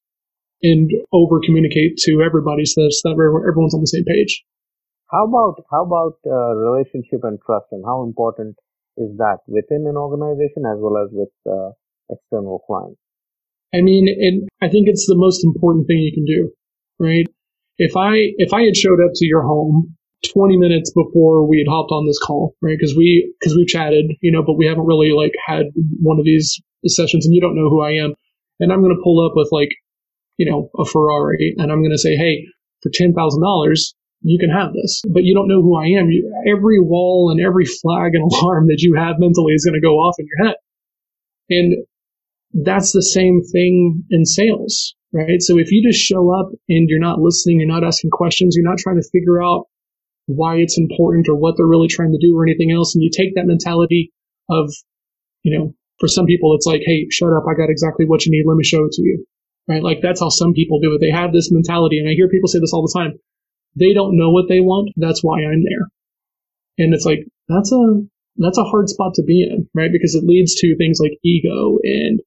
and 0.62 0.92
over 1.12 1.40
communicate 1.42 1.98
to 2.06 2.22
everybody 2.22 2.66
so 2.66 2.82
that 2.86 2.94
everyone's 3.18 3.74
on 3.74 3.82
the 3.82 3.90
same 3.90 4.06
page. 4.06 4.46
How 5.10 5.26
about 5.26 5.64
how 5.72 5.82
about 5.88 6.20
uh, 6.28 6.54
relationship 6.54 7.24
and 7.24 7.40
trust, 7.42 7.68
and 7.72 7.82
how 7.86 8.04
important 8.04 8.58
is 8.98 9.16
that 9.18 9.40
within 9.48 9.88
an 9.88 9.96
organization 9.96 10.68
as 10.68 10.78
well 10.78 11.02
as 11.02 11.10
with 11.16 11.34
uh, 11.50 11.72
external 12.12 12.60
clients? 12.68 13.00
I 13.74 13.82
mean, 13.82 14.08
and 14.08 14.48
I 14.62 14.70
think 14.70 14.88
it's 14.88 15.06
the 15.08 15.18
most 15.18 15.44
important 15.44 15.88
thing 15.88 16.00
you 16.00 16.14
can 16.14 16.26
do, 16.26 16.52
right? 17.00 17.28
If 17.78 17.96
I 17.96 18.34
if 18.38 18.54
I 18.54 18.64
had 18.64 18.76
showed 18.76 19.00
up 19.04 19.12
to 19.16 19.26
your 19.26 19.44
home 19.44 19.96
20 20.34 20.58
minutes 20.58 20.92
before 20.92 21.48
we 21.48 21.60
had 21.60 21.70
hopped 21.70 21.92
on 21.92 22.08
this 22.08 22.20
call, 22.20 22.56
right? 22.62 22.78
Because 22.78 22.96
we 22.96 23.34
because 23.40 23.56
we've 23.56 23.68
chatted, 23.68 24.06
you 24.22 24.32
know, 24.32 24.42
but 24.42 24.58
we 24.58 24.66
haven't 24.66 24.86
really 24.86 25.12
like 25.12 25.34
had 25.46 25.66
one 26.02 26.18
of 26.18 26.26
these 26.26 26.60
sessions, 26.86 27.26
and 27.26 27.36
you 27.36 27.42
don't 27.42 27.56
know 27.56 27.70
who 27.70 27.82
I 27.82 27.92
am, 27.92 28.14
and 28.60 28.72
I'm 28.72 28.82
going 28.82 28.96
to 28.96 29.04
pull 29.04 29.26
up 29.26 29.34
with 29.36 29.50
like, 29.52 29.70
you 30.38 30.50
know, 30.50 30.70
a 30.80 30.86
Ferrari, 30.86 31.54
and 31.58 31.72
I'm 31.72 31.82
going 31.82 31.92
to 31.92 31.98
say, 31.98 32.16
hey, 32.16 32.46
for 32.82 32.90
ten 32.94 33.14
thousand 33.14 33.44
dollars, 33.44 33.94
you 34.22 34.40
can 34.40 34.50
have 34.50 34.74
this, 34.74 35.02
but 35.14 35.24
you 35.24 35.36
don't 35.36 35.48
know 35.48 35.62
who 35.62 35.76
I 35.78 35.86
am. 36.00 36.10
You, 36.10 36.34
every 36.48 36.80
wall 36.80 37.30
and 37.32 37.40
every 37.40 37.66
flag 37.66 38.16
and 38.16 38.24
alarm 38.32 38.68
that 38.68 38.80
you 38.80 38.96
have 38.96 39.20
mentally 39.20 39.54
is 39.54 39.66
going 39.66 39.80
to 39.80 39.86
go 39.86 39.98
off 39.98 40.16
in 40.20 40.26
your 40.26 40.48
head. 40.48 40.56
And 41.50 41.86
that's 42.54 42.92
the 42.92 43.04
same 43.04 43.42
thing 43.42 44.04
in 44.10 44.26
sales, 44.26 44.96
right? 45.14 45.42
So 45.42 45.58
if 45.58 45.72
you 45.72 45.88
just 45.88 46.02
show 46.02 46.34
up 46.34 46.52
and 46.70 46.90
you're 46.90 47.00
not 47.00 47.20
listening, 47.20 47.60
you're 47.60 47.68
not 47.68 47.84
asking 47.84 48.12
questions, 48.12 48.56
you're 48.56 48.70
not 48.70 48.80
trying 48.80 48.98
to 49.02 49.10
figure 49.12 49.42
out 49.42 49.66
why 50.26 50.56
it's 50.56 50.78
important 50.78 51.30
or 51.30 51.36
what 51.36 51.56
they're 51.58 51.66
really 51.66 51.88
trying 51.88 52.12
to 52.12 52.20
do 52.20 52.36
or 52.38 52.44
anything 52.44 52.72
else, 52.72 52.96
and 52.96 53.04
you 53.04 53.10
take 53.16 53.36
that 53.36 53.48
mentality 53.48 54.12
of, 54.50 54.74
you 55.44 55.58
know, 55.58 55.74
for 56.00 56.08
some 56.08 56.26
people, 56.26 56.54
it's 56.56 56.66
like, 56.66 56.82
hey, 56.86 57.08
shut 57.10 57.34
up. 57.34 57.44
I 57.50 57.58
got 57.58 57.70
exactly 57.70 58.06
what 58.06 58.26
you 58.26 58.32
need. 58.32 58.44
Let 58.48 58.58
me 58.58 58.64
show 58.64 58.86
it 58.86 58.92
to 58.92 59.02
you. 59.02 59.26
Right? 59.68 59.84
Like 59.84 60.00
that's 60.02 60.22
how 60.22 60.30
some 60.30 60.54
people 60.54 60.80
do 60.80 60.94
it. 60.94 61.02
They 61.02 61.12
have 61.12 61.34
this 61.34 61.52
mentality. 61.52 62.00
And 62.00 62.08
I 62.08 62.14
hear 62.14 62.30
people 62.30 62.48
say 62.48 62.60
this 62.60 62.72
all 62.72 62.88
the 62.88 62.98
time. 62.98 63.20
They 63.76 63.94
don't 63.94 64.16
know 64.16 64.30
what 64.30 64.48
they 64.48 64.62
want. 64.62 64.92
That's 64.96 65.24
why 65.24 65.40
I'm 65.44 65.64
there. 65.64 65.88
And 66.78 66.94
it's 66.94 67.06
like, 67.06 67.28
that's 67.50 67.72
a, 67.72 68.02
that's 68.38 68.58
a 68.58 68.64
hard 68.64 68.88
spot 68.88 69.16
to 69.16 69.24
be 69.24 69.44
in, 69.44 69.68
right? 69.74 69.92
Because 69.92 70.16
it 70.16 70.24
leads 70.24 70.56
to 70.56 70.78
things 70.78 71.00
like 71.02 71.20
ego 71.24 71.80
and 71.84 72.22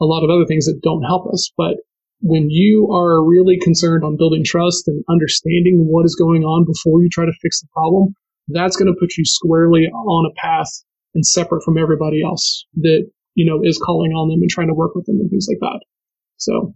a 0.00 0.04
lot 0.04 0.24
of 0.24 0.30
other 0.30 0.46
things 0.46 0.66
that 0.66 0.80
don't 0.82 1.02
help 1.02 1.26
us. 1.32 1.50
But 1.56 1.76
when 2.20 2.50
you 2.50 2.88
are 2.92 3.24
really 3.24 3.58
concerned 3.58 4.04
on 4.04 4.16
building 4.16 4.44
trust 4.44 4.88
and 4.88 5.04
understanding 5.08 5.86
what 5.88 6.04
is 6.04 6.16
going 6.16 6.42
on 6.42 6.66
before 6.66 7.02
you 7.02 7.08
try 7.10 7.24
to 7.24 7.32
fix 7.42 7.60
the 7.60 7.68
problem, 7.72 8.14
that's 8.48 8.76
going 8.76 8.92
to 8.92 8.98
put 8.98 9.16
you 9.16 9.24
squarely 9.24 9.86
on 9.86 10.30
a 10.30 10.34
path 10.40 10.70
and 11.14 11.24
separate 11.24 11.62
from 11.64 11.78
everybody 11.78 12.22
else 12.22 12.66
that, 12.76 13.08
you 13.34 13.46
know, 13.46 13.60
is 13.62 13.78
calling 13.78 14.12
on 14.12 14.28
them 14.28 14.40
and 14.40 14.50
trying 14.50 14.68
to 14.68 14.74
work 14.74 14.94
with 14.94 15.06
them 15.06 15.18
and 15.20 15.30
things 15.30 15.46
like 15.48 15.60
that. 15.60 15.80
So 16.36 16.74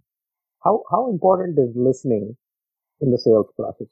how, 0.62 0.82
how 0.90 1.10
important 1.10 1.58
is 1.58 1.74
listening 1.76 2.36
in 3.00 3.10
the 3.10 3.18
sales 3.18 3.46
process? 3.56 3.88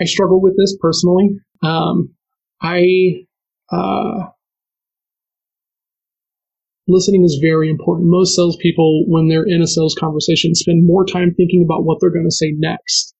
I 0.00 0.04
struggle 0.04 0.40
with 0.40 0.56
this 0.56 0.76
personally. 0.80 1.38
Um, 1.62 2.14
I 2.60 3.26
uh, 3.70 4.26
listening 6.88 7.24
is 7.24 7.38
very 7.40 7.70
important. 7.70 8.08
Most 8.08 8.34
salespeople, 8.34 9.04
when 9.08 9.28
they're 9.28 9.46
in 9.46 9.62
a 9.62 9.66
sales 9.66 9.94
conversation, 9.98 10.54
spend 10.54 10.86
more 10.86 11.04
time 11.04 11.34
thinking 11.34 11.62
about 11.64 11.84
what 11.84 11.98
they're 12.00 12.12
going 12.12 12.28
to 12.28 12.34
say 12.34 12.52
next 12.56 13.14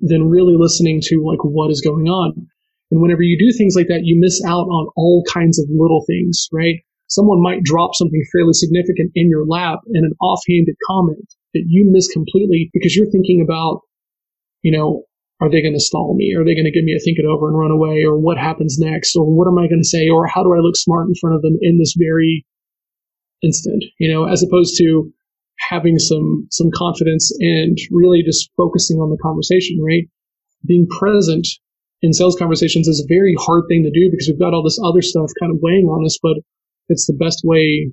than 0.00 0.28
really 0.28 0.54
listening 0.56 1.00
to 1.02 1.24
like 1.24 1.42
what 1.42 1.70
is 1.70 1.80
going 1.80 2.06
on. 2.06 2.46
And 2.90 3.02
whenever 3.02 3.22
you 3.22 3.36
do 3.38 3.56
things 3.56 3.74
like 3.76 3.88
that, 3.88 4.04
you 4.04 4.18
miss 4.18 4.42
out 4.44 4.66
on 4.66 4.88
all 4.96 5.24
kinds 5.32 5.58
of 5.58 5.66
little 5.70 6.04
things, 6.06 6.48
right? 6.52 6.76
Someone 7.08 7.42
might 7.42 7.64
drop 7.64 7.94
something 7.94 8.22
fairly 8.32 8.52
significant 8.52 9.12
in 9.14 9.28
your 9.28 9.46
lap 9.46 9.80
in 9.92 10.04
an 10.04 10.12
offhanded 10.20 10.76
comment 10.86 11.26
that 11.54 11.64
you 11.66 11.88
miss 11.90 12.08
completely 12.08 12.70
because 12.72 12.94
you're 12.94 13.10
thinking 13.10 13.40
about, 13.42 13.80
you 14.62 14.70
know, 14.70 15.04
are 15.40 15.50
they 15.50 15.62
going 15.62 15.74
to 15.74 15.80
stall 15.80 16.14
me? 16.16 16.34
Are 16.36 16.44
they 16.44 16.54
going 16.54 16.66
to 16.66 16.72
give 16.72 16.84
me 16.84 16.94
a 16.94 16.98
think 16.98 17.18
it 17.18 17.24
over 17.24 17.48
and 17.48 17.56
run 17.56 17.70
away? 17.70 18.04
Or 18.04 18.18
what 18.18 18.38
happens 18.38 18.76
next? 18.78 19.14
Or 19.14 19.24
what 19.24 19.46
am 19.46 19.58
I 19.58 19.68
going 19.68 19.80
to 19.80 19.88
say? 19.88 20.08
Or 20.08 20.26
how 20.26 20.42
do 20.42 20.52
I 20.52 20.58
look 20.58 20.76
smart 20.76 21.08
in 21.08 21.14
front 21.20 21.36
of 21.36 21.42
them 21.42 21.56
in 21.62 21.78
this 21.78 21.94
very 21.96 22.44
instant? 23.42 23.84
You 23.98 24.12
know, 24.12 24.24
as 24.24 24.42
opposed 24.42 24.76
to 24.78 25.12
having 25.58 25.98
some, 25.98 26.46
some 26.50 26.70
confidence 26.74 27.32
and 27.40 27.76
really 27.90 28.22
just 28.22 28.50
focusing 28.56 28.98
on 28.98 29.10
the 29.10 29.18
conversation, 29.22 29.78
right? 29.82 30.08
Being 30.66 30.86
present 30.98 31.46
in 32.02 32.12
sales 32.12 32.36
conversations 32.36 32.86
is 32.86 33.00
a 33.00 33.12
very 33.12 33.34
hard 33.38 33.64
thing 33.68 33.82
to 33.82 33.90
do 33.90 34.08
because 34.10 34.28
we've 34.28 34.38
got 34.38 34.54
all 34.54 34.62
this 34.62 34.78
other 34.84 35.02
stuff 35.02 35.30
kind 35.40 35.52
of 35.52 35.58
weighing 35.60 35.86
on 35.86 36.04
us, 36.04 36.18
but 36.22 36.36
it's 36.88 37.06
the 37.06 37.18
best 37.18 37.42
way 37.44 37.90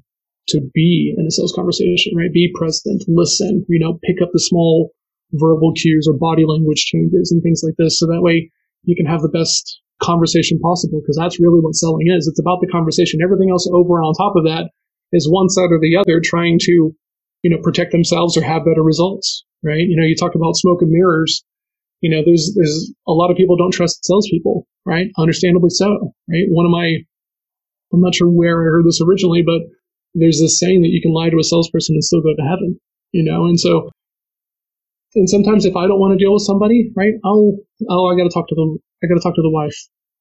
to 0.49 0.61
be 0.73 1.13
in 1.17 1.25
a 1.25 1.31
sales 1.31 1.53
conversation, 1.53 2.13
right? 2.15 2.31
Be 2.31 2.51
present, 2.53 3.03
listen, 3.07 3.65
you 3.67 3.79
know, 3.79 3.99
pick 4.05 4.21
up 4.21 4.29
the 4.31 4.39
small 4.39 4.91
verbal 5.33 5.73
cues 5.73 6.07
or 6.07 6.17
body 6.17 6.45
language 6.45 6.85
changes 6.85 7.31
and 7.31 7.41
things 7.41 7.61
like 7.63 7.73
this. 7.77 7.99
So 7.99 8.05
that 8.05 8.21
way 8.21 8.51
you 8.83 8.95
can 8.95 9.07
have 9.07 9.21
the 9.21 9.29
best 9.29 9.81
conversation 10.01 10.59
possible 10.59 11.01
because 11.01 11.17
that's 11.17 11.39
really 11.39 11.59
what 11.59 11.73
selling 11.73 12.07
is. 12.07 12.27
It's 12.27 12.39
about 12.39 12.59
the 12.61 12.67
conversation. 12.67 13.21
Everything 13.23 13.49
else 13.49 13.67
over 13.73 14.01
on 14.01 14.13
top 14.13 14.35
of 14.35 14.45
that 14.45 14.69
is 15.15 15.29
one 15.29 15.49
side 15.49 15.71
or 15.71 15.79
the 15.79 15.97
other 15.97 16.19
trying 16.23 16.59
to, 16.61 16.93
you 17.41 17.49
know, 17.49 17.57
protect 17.63 17.91
themselves 17.91 18.37
or 18.37 18.43
have 18.43 18.65
better 18.65 18.83
results, 18.83 19.45
right? 19.63 19.81
You 19.87 19.97
know, 19.97 20.05
you 20.05 20.15
talk 20.15 20.35
about 20.35 20.55
smoke 20.55 20.81
and 20.81 20.91
mirrors. 20.91 21.43
You 22.01 22.11
know, 22.11 22.21
there's, 22.25 22.53
there's 22.55 22.93
a 23.07 23.13
lot 23.13 23.31
of 23.31 23.37
people 23.37 23.57
don't 23.57 23.73
trust 23.73 24.05
salespeople, 24.05 24.67
right? 24.85 25.07
Understandably 25.17 25.69
so, 25.71 26.13
right? 26.29 26.45
One 26.49 26.65
of 26.65 26.71
my, 26.71 26.97
I'm 27.93 28.01
not 28.01 28.13
sure 28.13 28.27
where 28.29 28.59
I 28.61 28.69
heard 28.69 28.85
this 28.85 29.01
originally, 29.01 29.41
but 29.41 29.61
there's 30.13 30.39
this 30.39 30.59
saying 30.59 30.81
that 30.83 30.89
you 30.89 31.01
can 31.01 31.13
lie 31.13 31.29
to 31.29 31.39
a 31.39 31.43
salesperson 31.43 31.95
and 31.95 32.03
still 32.03 32.21
go 32.21 32.35
to 32.35 32.43
heaven, 32.47 32.79
you 33.11 33.23
know? 33.23 33.45
And 33.45 33.59
so 33.59 33.89
and 35.15 35.29
sometimes 35.29 35.65
if 35.65 35.75
I 35.75 35.87
don't 35.87 35.99
want 35.99 36.11
to 36.17 36.23
deal 36.23 36.33
with 36.33 36.43
somebody, 36.43 36.91
right, 36.95 37.13
I'll, 37.23 37.55
oh, 37.89 38.07
I 38.07 38.17
got 38.17 38.23
to 38.27 38.33
talk 38.33 38.49
to 38.49 38.55
them. 38.55 38.77
I 39.03 39.07
got 39.07 39.15
to 39.15 39.21
talk 39.21 39.35
to 39.35 39.41
the 39.41 39.49
wife, 39.49 39.75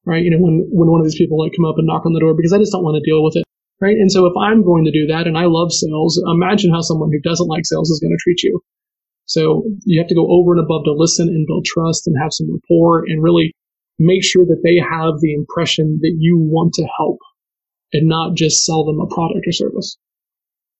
right? 0.07 0.22
You 0.22 0.30
know, 0.30 0.38
when, 0.38 0.66
when 0.70 0.88
one 0.88 1.00
of 1.00 1.07
these 1.07 1.18
people 1.18 1.38
like 1.38 1.52
come 1.57 1.64
up 1.64 1.74
and 1.78 1.87
knock 1.87 2.07
on 2.07 2.12
the 2.12 2.20
door 2.20 2.35
because 2.35 2.52
I 2.52 2.59
just 2.59 2.70
don't 2.72 2.85
want 2.85 3.02
to 3.02 3.11
deal 3.11 3.22
with 3.22 3.37
it, 3.37 3.43
right? 3.85 3.97
And 3.97 4.11
so 4.11 4.25
if 4.25 4.33
I'm 4.40 4.64
going 4.64 4.85
to 4.85 4.92
do 4.92 5.07
that 5.12 5.27
and 5.27 5.37
I 5.37 5.44
love 5.44 5.73
sales, 5.73 6.16
imagine 6.27 6.73
how 6.73 6.81
someone 6.81 7.11
who 7.12 7.20
doesn't 7.20 7.49
like 7.49 7.66
sales 7.66 7.90
is 7.90 8.01
going 8.01 8.16
to 8.16 8.23
treat 8.23 8.42
you. 8.42 8.61
So 9.27 9.64
you 9.85 10.01
have 10.01 10.09
to 10.09 10.14
go 10.14 10.27
over 10.29 10.53
and 10.53 10.64
above 10.64 10.85
to 10.85 10.92
listen 10.97 11.29
and 11.29 11.47
build 11.47 11.64
trust 11.64 12.07
and 12.07 12.16
have 12.20 12.33
some 12.33 12.49
rapport 12.49 13.05
and 13.07 13.23
really 13.23 13.53
make 13.99 14.25
sure 14.25 14.44
that 14.44 14.62
they 14.64 14.77
have 14.81 15.20
the 15.20 15.35
impression 15.35 15.99
that 16.01 16.16
you 16.18 16.38
want 16.38 16.73
to 16.75 16.88
help 16.97 17.18
and 17.92 18.09
not 18.09 18.37
just 18.37 18.64
sell 18.64 18.85
them 18.85 19.01
a 19.01 19.07
product 19.07 19.47
or 19.47 19.53
service. 19.53 19.97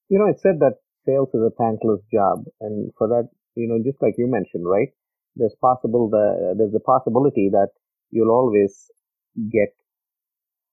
You 0.09 0.19
know, 0.19 0.27
it 0.27 0.41
said 0.41 0.61
that 0.61 0.81
sales 1.07 1.29
is 1.33 1.41
a 1.41 1.53
thankless 1.57 2.01
job. 2.13 2.45
And 2.61 2.91
for 2.99 3.09
that 3.09 3.29
you 3.55 3.69
know, 3.69 3.79
just 3.85 4.03
like 4.03 4.15
you 4.19 4.27
mentioned, 4.27 4.67
right? 4.67 4.89
There's 5.37 5.55
possible 5.61 6.09
the 6.11 6.55
there's 6.57 6.75
a 6.75 6.81
possibility 6.81 7.51
that 7.53 7.69
you'll 8.11 8.31
always 8.31 8.91
get, 9.37 9.75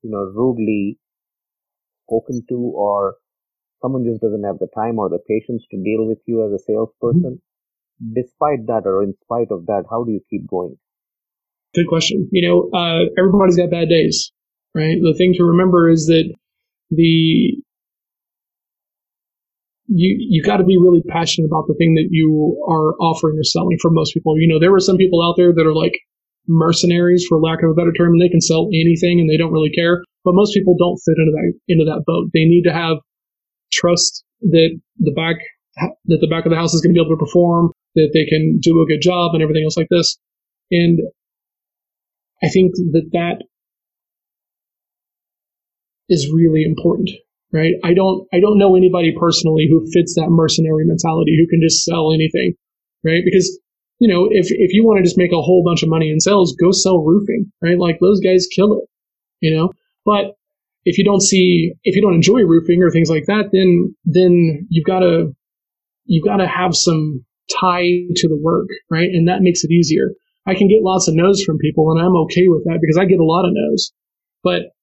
you 0.01 0.11
know, 0.11 0.31
rudely 0.33 0.97
spoken 2.11 2.43
to, 2.49 2.55
or 2.75 3.15
someone 3.81 4.03
just 4.03 4.21
doesn't 4.21 4.43
have 4.43 4.59
the 4.59 4.67
time 4.75 4.99
or 4.99 5.09
the 5.09 5.19
patience 5.27 5.63
to 5.71 5.77
deal 5.77 6.05
with 6.05 6.19
you 6.27 6.45
as 6.45 6.51
a 6.51 6.63
salesperson. 6.63 7.39
Mm-hmm. 7.39 8.13
Despite 8.13 8.67
that, 8.67 8.83
or 8.85 9.03
in 9.03 9.13
spite 9.23 9.51
of 9.51 9.65
that, 9.67 9.83
how 9.89 10.03
do 10.03 10.11
you 10.11 10.21
keep 10.29 10.47
going? 10.47 10.75
Good 11.73 11.87
question. 11.87 12.27
You 12.31 12.47
know, 12.47 12.77
uh, 12.77 13.05
everybody's 13.17 13.57
got 13.57 13.71
bad 13.71 13.89
days, 13.89 14.31
right? 14.75 14.97
The 15.01 15.15
thing 15.17 15.33
to 15.37 15.43
remember 15.43 15.89
is 15.89 16.07
that 16.07 16.25
the 16.89 17.61
you 19.93 20.15
you 20.19 20.43
got 20.43 20.57
to 20.57 20.63
be 20.63 20.77
really 20.77 21.03
passionate 21.07 21.47
about 21.47 21.67
the 21.67 21.75
thing 21.75 21.95
that 21.95 22.07
you 22.09 22.57
are 22.67 22.95
offering 22.99 23.37
or 23.37 23.43
selling 23.43 23.77
for 23.81 23.91
most 23.91 24.13
people. 24.13 24.37
You 24.37 24.47
know, 24.47 24.59
there 24.59 24.71
were 24.71 24.79
some 24.79 24.97
people 24.97 25.21
out 25.21 25.35
there 25.37 25.53
that 25.53 25.65
are 25.65 25.75
like 25.75 25.93
mercenaries, 26.47 27.25
for 27.27 27.39
lack 27.39 27.63
of 27.63 27.69
a 27.69 27.73
better 27.73 27.93
term, 27.93 28.13
and 28.13 28.21
they 28.21 28.29
can 28.29 28.41
sell 28.41 28.67
anything 28.73 29.19
and 29.19 29.29
they 29.29 29.37
don't 29.37 29.51
really 29.51 29.71
care. 29.71 30.03
But 30.23 30.35
most 30.35 30.53
people 30.53 30.75
don't 30.77 30.97
fit 30.97 31.17
into 31.17 31.31
that 31.31 31.53
into 31.67 31.85
that 31.85 32.03
boat. 32.05 32.29
They 32.33 32.45
need 32.45 32.63
to 32.63 32.73
have 32.73 32.97
trust 33.71 34.23
that 34.41 34.79
the 34.99 35.11
back 35.11 35.37
that 35.77 36.19
the 36.21 36.27
back 36.27 36.45
of 36.45 36.51
the 36.51 36.57
house 36.57 36.73
is 36.73 36.81
going 36.81 36.93
to 36.93 36.99
be 36.99 37.03
able 37.03 37.15
to 37.15 37.23
perform, 37.23 37.71
that 37.95 38.11
they 38.13 38.25
can 38.25 38.59
do 38.61 38.81
a 38.81 38.85
good 38.85 39.01
job, 39.01 39.33
and 39.33 39.41
everything 39.41 39.63
else 39.63 39.77
like 39.77 39.89
this. 39.89 40.17
And 40.69 40.99
I 42.43 42.49
think 42.49 42.73
that 42.75 43.09
that 43.13 43.43
is 46.09 46.29
really 46.33 46.63
important 46.63 47.09
right? 47.51 47.73
I 47.83 47.93
don't, 47.93 48.27
I 48.33 48.39
don't 48.39 48.57
know 48.57 48.75
anybody 48.75 49.13
personally 49.17 49.67
who 49.69 49.85
fits 49.91 50.15
that 50.15 50.29
mercenary 50.29 50.85
mentality 50.85 51.37
who 51.37 51.47
can 51.47 51.61
just 51.61 51.83
sell 51.83 52.11
anything, 52.13 52.53
right? 53.03 53.21
Because, 53.23 53.59
you 54.01 54.07
know, 54.07 54.27
if, 54.31 54.47
if 54.49 54.73
you 54.73 54.83
want 54.83 54.97
to 54.97 55.03
just 55.03 55.17
make 55.17 55.31
a 55.31 55.39
whole 55.39 55.61
bunch 55.63 55.83
of 55.83 55.89
money 55.89 56.09
in 56.09 56.19
sales, 56.19 56.55
go 56.59 56.71
sell 56.71 57.03
roofing, 57.03 57.51
right? 57.61 57.77
Like 57.77 57.99
those 58.01 58.19
guys 58.19 58.47
kill 58.47 58.73
it, 58.79 58.89
you 59.41 59.55
know, 59.55 59.69
but 60.03 60.33
if 60.85 60.97
you 60.97 61.03
don't 61.03 61.21
see, 61.21 61.73
if 61.83 61.95
you 61.95 62.01
don't 62.01 62.15
enjoy 62.15 62.41
roofing 62.41 62.81
or 62.81 62.89
things 62.89 63.11
like 63.11 63.25
that, 63.27 63.49
then, 63.53 63.93
then 64.03 64.65
you've 64.71 64.87
got 64.87 65.01
to, 65.01 65.35
you've 66.05 66.25
got 66.25 66.37
to 66.37 66.47
have 66.47 66.75
some 66.75 67.23
tie 67.53 67.85
to 68.15 68.27
the 68.27 68.39
work, 68.41 68.65
right? 68.89 69.09
And 69.13 69.27
that 69.27 69.43
makes 69.43 69.63
it 69.63 69.69
easier. 69.69 70.09
I 70.47 70.55
can 70.55 70.67
get 70.67 70.81
lots 70.81 71.07
of 71.07 71.13
no's 71.13 71.43
from 71.43 71.59
people 71.59 71.91
and 71.91 72.01
I'm 72.01 72.17
okay 72.25 72.47
with 72.47 72.63
that 72.65 72.79
because 72.81 72.97
I 72.97 73.05
get 73.05 73.19
a 73.19 73.23
lot 73.23 73.45
of 73.45 73.51
no's. 73.53 73.93
But 74.43 74.73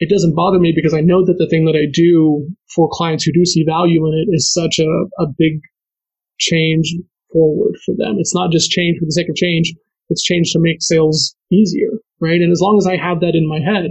it 0.00 0.10
doesn't 0.10 0.34
bother 0.34 0.58
me 0.58 0.72
because 0.74 0.94
I 0.94 1.00
know 1.00 1.24
that 1.24 1.38
the 1.38 1.46
thing 1.48 1.64
that 1.66 1.76
I 1.76 1.86
do 1.92 2.48
for 2.74 2.88
clients 2.90 3.22
who 3.22 3.32
do 3.32 3.44
see 3.44 3.64
value 3.64 4.04
in 4.04 4.14
it 4.14 4.34
is 4.34 4.52
such 4.52 4.80
a, 4.80 4.90
a 5.22 5.26
big 5.38 5.60
change 6.40 6.92
forward 7.34 7.74
for 7.84 7.92
them. 7.98 8.16
It's 8.18 8.34
not 8.34 8.50
just 8.50 8.70
change 8.70 8.98
for 8.98 9.04
the 9.04 9.12
sake 9.12 9.28
of 9.28 9.34
change. 9.36 9.74
It's 10.08 10.22
change 10.22 10.52
to 10.52 10.60
make 10.60 10.78
sales 10.80 11.34
easier, 11.52 11.90
right? 12.20 12.40
And 12.40 12.52
as 12.52 12.60
long 12.60 12.78
as 12.78 12.86
I 12.86 12.96
have 12.96 13.20
that 13.20 13.34
in 13.34 13.48
my 13.48 13.58
head 13.58 13.90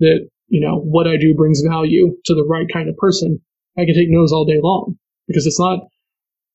that, 0.00 0.28
you 0.48 0.60
know, 0.60 0.80
what 0.80 1.06
I 1.06 1.16
do 1.16 1.34
brings 1.34 1.60
value 1.60 2.16
to 2.24 2.34
the 2.34 2.44
right 2.44 2.66
kind 2.72 2.88
of 2.88 2.96
person, 2.96 3.38
I 3.78 3.84
can 3.84 3.94
take 3.94 4.08
no's 4.08 4.32
all 4.32 4.44
day 4.44 4.58
long 4.62 4.96
because 5.28 5.46
it's 5.46 5.60
not, 5.60 5.80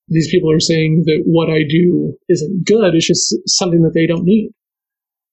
these 0.08 0.30
people 0.30 0.52
are 0.52 0.60
saying 0.60 1.04
that 1.06 1.24
what 1.26 1.50
I 1.50 1.64
do 1.68 2.18
isn't 2.30 2.66
good. 2.66 2.96
It's 2.96 3.08
just 3.08 3.34
something 3.48 3.84
that 3.84 3.94
they 3.94 4.08
don't 4.08 4.26
need. 4.26 4.52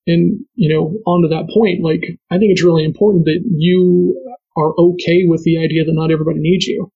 And, 0.06 0.40
you 0.54 0.72
know, 0.72 0.98
onto 1.06 1.28
that 1.28 1.48
point, 1.52 1.82
like, 1.82 2.18
I 2.30 2.38
think 2.38 2.50
it's 2.52 2.64
really 2.64 2.84
important 2.84 3.24
that 3.26 3.40
you 3.56 4.18
are 4.56 4.74
okay 4.78 5.24
with 5.24 5.44
the 5.44 5.58
idea 5.58 5.84
that 5.84 5.94
not 5.94 6.10
everybody 6.10 6.40
needs 6.40 6.66
you. 6.66 6.90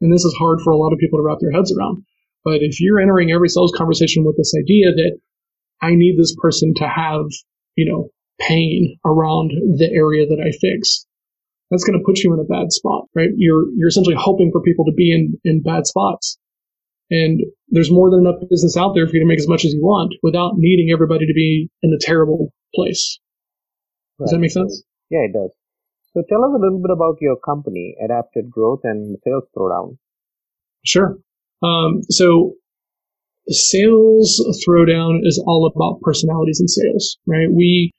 And 0.00 0.12
this 0.12 0.24
is 0.24 0.34
hard 0.38 0.60
for 0.62 0.72
a 0.72 0.76
lot 0.76 0.92
of 0.92 0.98
people 0.98 1.18
to 1.18 1.22
wrap 1.22 1.38
their 1.40 1.52
heads 1.52 1.74
around. 1.76 2.04
But 2.44 2.60
if 2.60 2.80
you're 2.80 3.00
entering 3.00 3.32
every 3.32 3.48
sales 3.48 3.72
conversation 3.76 4.24
with 4.24 4.36
this 4.36 4.52
idea 4.58 4.92
that 4.92 5.18
I 5.80 5.94
need 5.94 6.18
this 6.18 6.36
person 6.36 6.74
to 6.76 6.88
have, 6.88 7.26
you 7.76 7.90
know, 7.90 8.08
pain 8.40 8.98
around 9.04 9.50
the 9.78 9.90
area 9.90 10.26
that 10.26 10.40
I 10.40 10.50
fix, 10.50 11.06
that's 11.70 11.84
going 11.84 11.98
to 11.98 12.04
put 12.04 12.18
you 12.18 12.34
in 12.34 12.40
a 12.40 12.44
bad 12.44 12.72
spot, 12.72 13.06
right? 13.14 13.30
You're, 13.36 13.64
you're 13.76 13.88
essentially 13.88 14.16
hoping 14.18 14.50
for 14.52 14.60
people 14.60 14.84
to 14.84 14.92
be 14.94 15.12
in, 15.12 15.38
in 15.44 15.62
bad 15.62 15.86
spots. 15.86 16.38
And 17.10 17.40
there's 17.68 17.90
more 17.90 18.10
than 18.10 18.20
enough 18.20 18.40
business 18.48 18.76
out 18.76 18.94
there 18.94 19.06
for 19.06 19.14
you 19.14 19.20
to 19.20 19.26
make 19.26 19.38
as 19.38 19.48
much 19.48 19.64
as 19.64 19.72
you 19.72 19.82
want 19.82 20.14
without 20.22 20.52
needing 20.56 20.90
everybody 20.92 21.26
to 21.26 21.34
be 21.34 21.70
in 21.82 21.92
a 21.92 21.98
terrible 21.98 22.52
place. 22.74 23.18
Does 24.18 24.26
right. 24.26 24.36
that 24.36 24.40
make 24.40 24.50
sense? 24.50 24.84
Yeah, 25.10 25.26
it 25.28 25.32
does. 25.32 25.50
So 26.12 26.22
tell 26.28 26.44
us 26.44 26.52
a 26.54 26.60
little 26.60 26.80
bit 26.80 26.92
about 26.92 27.16
your 27.20 27.36
company, 27.36 27.96
Adapted 28.02 28.50
Growth 28.50 28.80
and 28.84 29.16
Sales 29.24 29.44
Throwdown. 29.56 29.98
Sure. 30.84 31.18
Um, 31.64 32.02
so 32.10 32.54
Sales 33.48 34.40
Throwdown 34.66 35.20
is 35.22 35.42
all 35.46 35.70
about 35.74 36.00
personalities 36.02 36.60
in 36.60 36.68
sales, 36.68 37.18
right? 37.26 37.48
We 37.50 37.92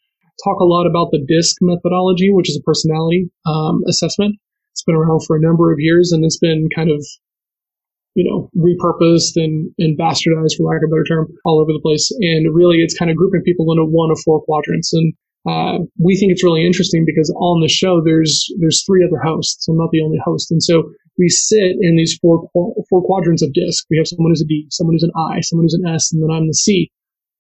talk 0.44 0.60
a 0.60 0.66
lot 0.66 0.86
about 0.86 1.10
the 1.12 1.24
DISC 1.26 1.58
methodology, 1.62 2.32
which 2.32 2.50
is 2.50 2.60
a 2.60 2.64
personality 2.64 3.30
um, 3.46 3.82
assessment. 3.88 4.36
It's 4.74 4.84
been 4.84 4.96
around 4.96 5.22
for 5.26 5.38
a 5.38 5.42
number 5.42 5.72
of 5.72 5.80
years 5.80 6.12
and 6.12 6.26
it's 6.26 6.38
been 6.38 6.68
kind 6.76 6.92
of 6.92 7.04
you 8.16 8.24
know, 8.24 8.50
repurposed 8.56 9.36
and, 9.36 9.70
and 9.78 10.00
bastardized, 10.00 10.56
for 10.56 10.64
lack 10.64 10.82
of 10.82 10.88
a 10.88 10.92
better 10.92 11.04
term, 11.04 11.28
all 11.44 11.60
over 11.60 11.74
the 11.74 11.84
place. 11.84 12.10
And 12.22 12.56
really, 12.56 12.78
it's 12.78 12.98
kind 12.98 13.12
of 13.12 13.18
grouping 13.18 13.44
people 13.44 13.72
into 13.72 13.84
one 13.86 14.10
of 14.10 14.20
four 14.24 14.42
quadrants. 14.42 14.94
And 14.94 15.14
uh, 15.46 15.86
we 16.00 16.16
think 16.16 16.32
it's 16.32 16.44
really 16.44 16.66
interesting 16.66 17.04
because 17.06 17.30
on 17.38 17.62
the 17.62 17.68
show 17.68 18.02
there's 18.04 18.48
there's 18.60 18.84
three 18.86 19.06
other 19.06 19.22
hosts. 19.22 19.68
I'm 19.68 19.78
not 19.78 19.92
the 19.92 20.02
only 20.02 20.18
host, 20.24 20.50
and 20.50 20.64
so 20.64 20.90
we 21.18 21.30
sit 21.30 21.78
in 21.80 21.96
these 21.96 22.18
four 22.22 22.50
four 22.54 23.04
quadrants 23.04 23.42
of 23.42 23.54
disc. 23.54 23.86
We 23.90 23.98
have 23.98 24.08
someone 24.08 24.32
who's 24.32 24.42
a 24.42 24.48
D, 24.48 24.68
someone 24.70 24.96
who's 24.96 25.04
an 25.04 25.12
I, 25.16 25.42
someone 25.42 25.66
who's 25.66 25.80
an 25.82 25.88
S, 25.88 26.12
and 26.12 26.22
then 26.22 26.36
I'm 26.36 26.48
the 26.48 26.54
C. 26.54 26.92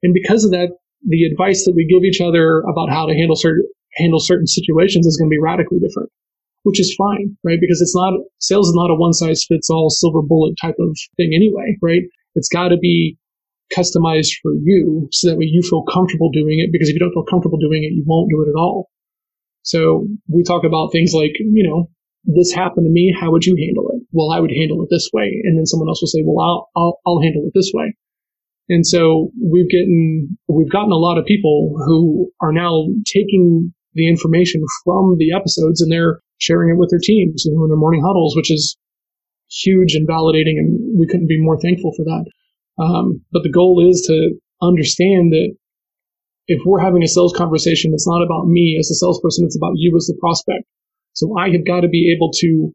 And 0.03 0.13
because 0.13 0.43
of 0.45 0.51
that, 0.51 0.69
the 1.07 1.23
advice 1.25 1.65
that 1.65 1.73
we 1.75 1.85
give 1.85 2.03
each 2.03 2.21
other 2.21 2.61
about 2.61 2.89
how 2.89 3.05
to 3.05 3.13
handle 3.13 3.35
certain 3.35 3.67
handle 3.95 4.19
certain 4.19 4.47
situations 4.47 5.05
is 5.07 5.17
going 5.17 5.29
to 5.29 5.33
be 5.33 5.39
radically 5.39 5.79
different 5.79 6.09
which 6.65 6.79
is 6.79 6.95
fine, 6.97 7.37
right? 7.43 7.61
Because 7.61 7.79
it's 7.79 7.95
not, 7.95 8.13
sales 8.39 8.69
is 8.69 8.73
not 8.73 8.89
a 8.89 8.95
one 8.95 9.13
size 9.13 9.45
fits 9.47 9.69
all 9.69 9.91
silver 9.91 10.23
bullet 10.23 10.55
type 10.59 10.75
of 10.79 10.97
thing 11.15 11.31
anyway, 11.33 11.77
right? 11.79 12.01
It's 12.33 12.49
got 12.49 12.69
to 12.69 12.77
be 12.77 13.17
customized 13.71 14.33
for 14.41 14.51
you 14.63 15.07
so 15.11 15.29
that 15.29 15.37
way 15.37 15.45
you 15.45 15.61
feel 15.61 15.83
comfortable 15.83 16.31
doing 16.31 16.59
it 16.59 16.71
because 16.71 16.89
if 16.89 16.93
you 16.93 16.99
don't 16.99 17.13
feel 17.13 17.23
comfortable 17.29 17.59
doing 17.59 17.83
it, 17.83 17.93
you 17.93 18.03
won't 18.07 18.31
do 18.31 18.41
it 18.41 18.49
at 18.49 18.57
all. 18.57 18.89
So 19.61 20.07
we 20.27 20.41
talk 20.41 20.63
about 20.63 20.91
things 20.91 21.13
like, 21.13 21.37
you 21.37 21.63
know, 21.69 21.89
this 22.25 22.51
happened 22.51 22.85
to 22.85 22.91
me. 22.91 23.15
How 23.19 23.31
would 23.31 23.45
you 23.45 23.55
handle 23.55 23.89
it? 23.93 24.01
Well, 24.11 24.31
I 24.31 24.39
would 24.39 24.51
handle 24.51 24.81
it 24.83 24.89
this 24.89 25.09
way. 25.13 25.41
And 25.43 25.57
then 25.57 25.65
someone 25.65 25.89
else 25.89 26.01
will 26.01 26.07
say, 26.07 26.23
well, 26.25 26.43
I'll, 26.43 26.69
I'll, 26.75 26.99
I'll 27.05 27.21
handle 27.21 27.45
it 27.45 27.53
this 27.53 27.71
way. 27.73 27.95
And 28.69 28.85
so 28.85 29.31
we've 29.37 29.69
gotten, 29.69 30.37
we've 30.47 30.71
gotten 30.71 30.91
a 30.91 30.97
lot 30.97 31.17
of 31.17 31.25
people 31.25 31.75
who 31.85 32.31
are 32.41 32.51
now 32.51 32.87
taking 33.05 33.73
the 33.93 34.09
information 34.09 34.63
from 34.83 35.17
the 35.19 35.33
episodes 35.33 35.81
and 35.81 35.91
they're 35.91 36.19
sharing 36.39 36.71
it 36.71 36.79
with 36.79 36.89
their 36.89 36.99
teams, 37.01 37.45
you 37.45 37.55
know, 37.55 37.63
in 37.63 37.69
their 37.69 37.77
morning 37.77 38.01
huddles, 38.05 38.35
which 38.35 38.51
is 38.51 38.75
huge 39.49 39.93
and 39.93 40.07
validating. 40.07 40.57
And 40.57 40.99
we 40.99 41.05
couldn't 41.05 41.27
be 41.27 41.39
more 41.39 41.59
thankful 41.59 41.93
for 41.95 42.03
that. 42.05 42.25
Um, 42.83 43.21
but 43.31 43.43
the 43.43 43.51
goal 43.51 43.87
is 43.87 44.01
to 44.07 44.31
understand 44.61 45.31
that 45.31 45.55
if 46.47 46.61
we're 46.65 46.81
having 46.81 47.03
a 47.03 47.07
sales 47.07 47.33
conversation, 47.33 47.91
it's 47.93 48.07
not 48.07 48.21
about 48.21 48.47
me 48.47 48.77
as 48.79 48.89
a 48.89 48.95
salesperson. 48.95 49.45
It's 49.45 49.57
about 49.57 49.73
you 49.75 49.95
as 49.95 50.07
the 50.07 50.17
prospect. 50.19 50.65
So 51.15 51.35
I 51.37 51.49
have 51.49 51.65
got 51.65 51.81
to 51.81 51.87
be 51.87 52.13
able 52.15 52.31
to 52.43 52.71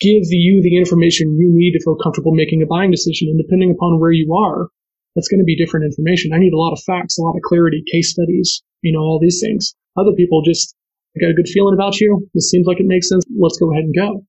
give 0.00 0.24
you 0.30 0.62
the 0.62 0.76
information 0.76 1.36
you 1.36 1.50
need 1.52 1.72
to 1.72 1.84
feel 1.84 1.96
comfortable 1.96 2.32
making 2.32 2.62
a 2.62 2.66
buying 2.66 2.90
decision. 2.90 3.28
And 3.28 3.38
depending 3.38 3.70
upon 3.70 4.00
where 4.00 4.12
you 4.12 4.34
are, 4.34 4.68
that's 5.14 5.28
going 5.28 5.40
to 5.40 5.44
be 5.44 5.56
different 5.56 5.84
information. 5.84 6.32
I 6.32 6.38
need 6.38 6.52
a 6.52 6.58
lot 6.58 6.72
of 6.72 6.80
facts, 6.86 7.18
a 7.18 7.22
lot 7.22 7.36
of 7.36 7.42
clarity, 7.42 7.82
case 7.90 8.12
studies, 8.12 8.62
you 8.82 8.92
know, 8.92 9.00
all 9.00 9.18
these 9.20 9.40
things. 9.40 9.74
Other 9.96 10.12
people 10.12 10.42
just 10.42 10.74
I 11.16 11.20
got 11.20 11.30
a 11.30 11.34
good 11.34 11.48
feeling 11.48 11.74
about 11.74 12.00
you. 12.00 12.28
This 12.34 12.50
seems 12.50 12.66
like 12.66 12.78
it 12.78 12.86
makes 12.86 13.08
sense. 13.08 13.24
Let's 13.36 13.58
go 13.58 13.72
ahead 13.72 13.84
and 13.84 13.94
go. 13.94 14.24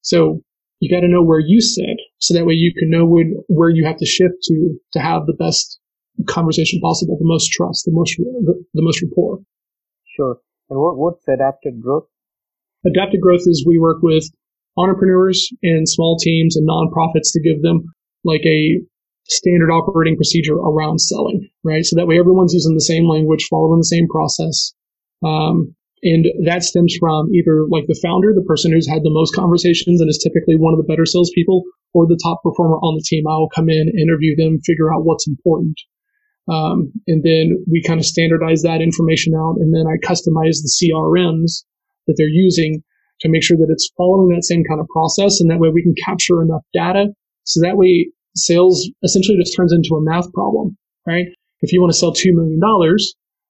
So 0.00 0.40
you 0.80 0.90
got 0.90 1.00
to 1.00 1.08
know 1.08 1.22
where 1.22 1.40
you 1.40 1.60
sit 1.60 2.00
so 2.18 2.34
that 2.34 2.46
way 2.46 2.54
you 2.54 2.72
can 2.76 2.90
know 2.90 3.04
when, 3.06 3.36
where 3.48 3.68
you 3.68 3.84
have 3.86 3.98
to 3.98 4.06
shift 4.06 4.34
to 4.44 4.78
to 4.92 4.98
have 5.00 5.26
the 5.26 5.34
best 5.34 5.80
conversation 6.28 6.80
possible, 6.80 7.18
the 7.18 7.26
most 7.26 7.50
trust, 7.50 7.84
the 7.84 7.92
most 7.92 8.16
the, 8.16 8.64
the 8.72 8.82
most 8.82 9.02
rapport. 9.02 9.40
Sure. 10.16 10.38
And 10.70 10.78
what, 10.80 10.96
what's 10.96 11.28
adapted 11.28 11.82
growth? 11.82 12.06
Adapted 12.86 13.20
growth 13.20 13.42
is 13.46 13.64
we 13.66 13.78
work 13.78 14.02
with 14.02 14.24
entrepreneurs 14.76 15.48
and 15.62 15.88
small 15.88 16.16
teams 16.18 16.56
and 16.56 16.68
nonprofits 16.68 17.32
to 17.32 17.40
give 17.40 17.62
them 17.62 17.84
like 18.24 18.44
a 18.44 18.80
standard 19.28 19.70
operating 19.70 20.16
procedure 20.16 20.54
around 20.54 20.98
selling, 20.98 21.48
right? 21.62 21.84
So 21.84 21.96
that 21.96 22.06
way 22.06 22.18
everyone's 22.18 22.52
using 22.52 22.74
the 22.74 22.80
same 22.80 23.08
language, 23.08 23.46
following 23.48 23.78
the 23.78 23.84
same 23.84 24.08
process. 24.08 24.74
Um, 25.24 25.74
and 26.02 26.26
that 26.44 26.62
stems 26.62 26.94
from 27.00 27.32
either 27.32 27.64
like 27.70 27.84
the 27.88 27.98
founder, 28.02 28.34
the 28.34 28.44
person 28.46 28.72
who's 28.72 28.88
had 28.88 29.02
the 29.02 29.14
most 29.14 29.34
conversations 29.34 30.00
and 30.00 30.10
is 30.10 30.20
typically 30.22 30.56
one 30.56 30.74
of 30.74 30.78
the 30.78 30.84
better 30.84 31.06
salespeople, 31.06 31.62
or 31.94 32.06
the 32.06 32.20
top 32.22 32.42
performer 32.42 32.76
on 32.76 32.96
the 32.96 33.04
team. 33.06 33.24
I 33.26 33.38
will 33.38 33.48
come 33.48 33.70
in, 33.70 33.88
interview 33.96 34.36
them, 34.36 34.60
figure 34.66 34.92
out 34.92 35.04
what's 35.04 35.26
important. 35.26 35.80
Um, 36.46 36.92
and 37.06 37.22
then 37.22 37.64
we 37.70 37.82
kind 37.82 37.98
of 37.98 38.04
standardize 38.04 38.60
that 38.62 38.82
information 38.82 39.32
out. 39.34 39.56
And 39.56 39.72
then 39.72 39.86
I 39.86 39.96
customize 40.04 40.60
the 40.60 40.68
CRMs 40.68 41.64
that 42.06 42.14
they're 42.16 42.28
using 42.28 42.82
to 43.20 43.28
make 43.28 43.42
sure 43.42 43.56
that 43.56 43.70
it's 43.70 43.90
following 43.96 44.34
that 44.34 44.44
same 44.44 44.64
kind 44.64 44.80
of 44.80 44.88
process. 44.88 45.40
And 45.40 45.50
that 45.50 45.58
way 45.58 45.68
we 45.68 45.82
can 45.82 45.94
capture 46.04 46.42
enough 46.42 46.62
data. 46.72 47.06
So 47.44 47.60
that 47.60 47.76
way 47.76 48.10
sales 48.34 48.90
essentially 49.02 49.38
just 49.38 49.56
turns 49.56 49.72
into 49.72 49.94
a 49.94 50.02
math 50.02 50.32
problem, 50.32 50.76
right? 51.06 51.26
If 51.60 51.72
you 51.72 51.80
want 51.80 51.92
to 51.92 51.98
sell 51.98 52.12
$2 52.12 52.34
million, 52.34 52.60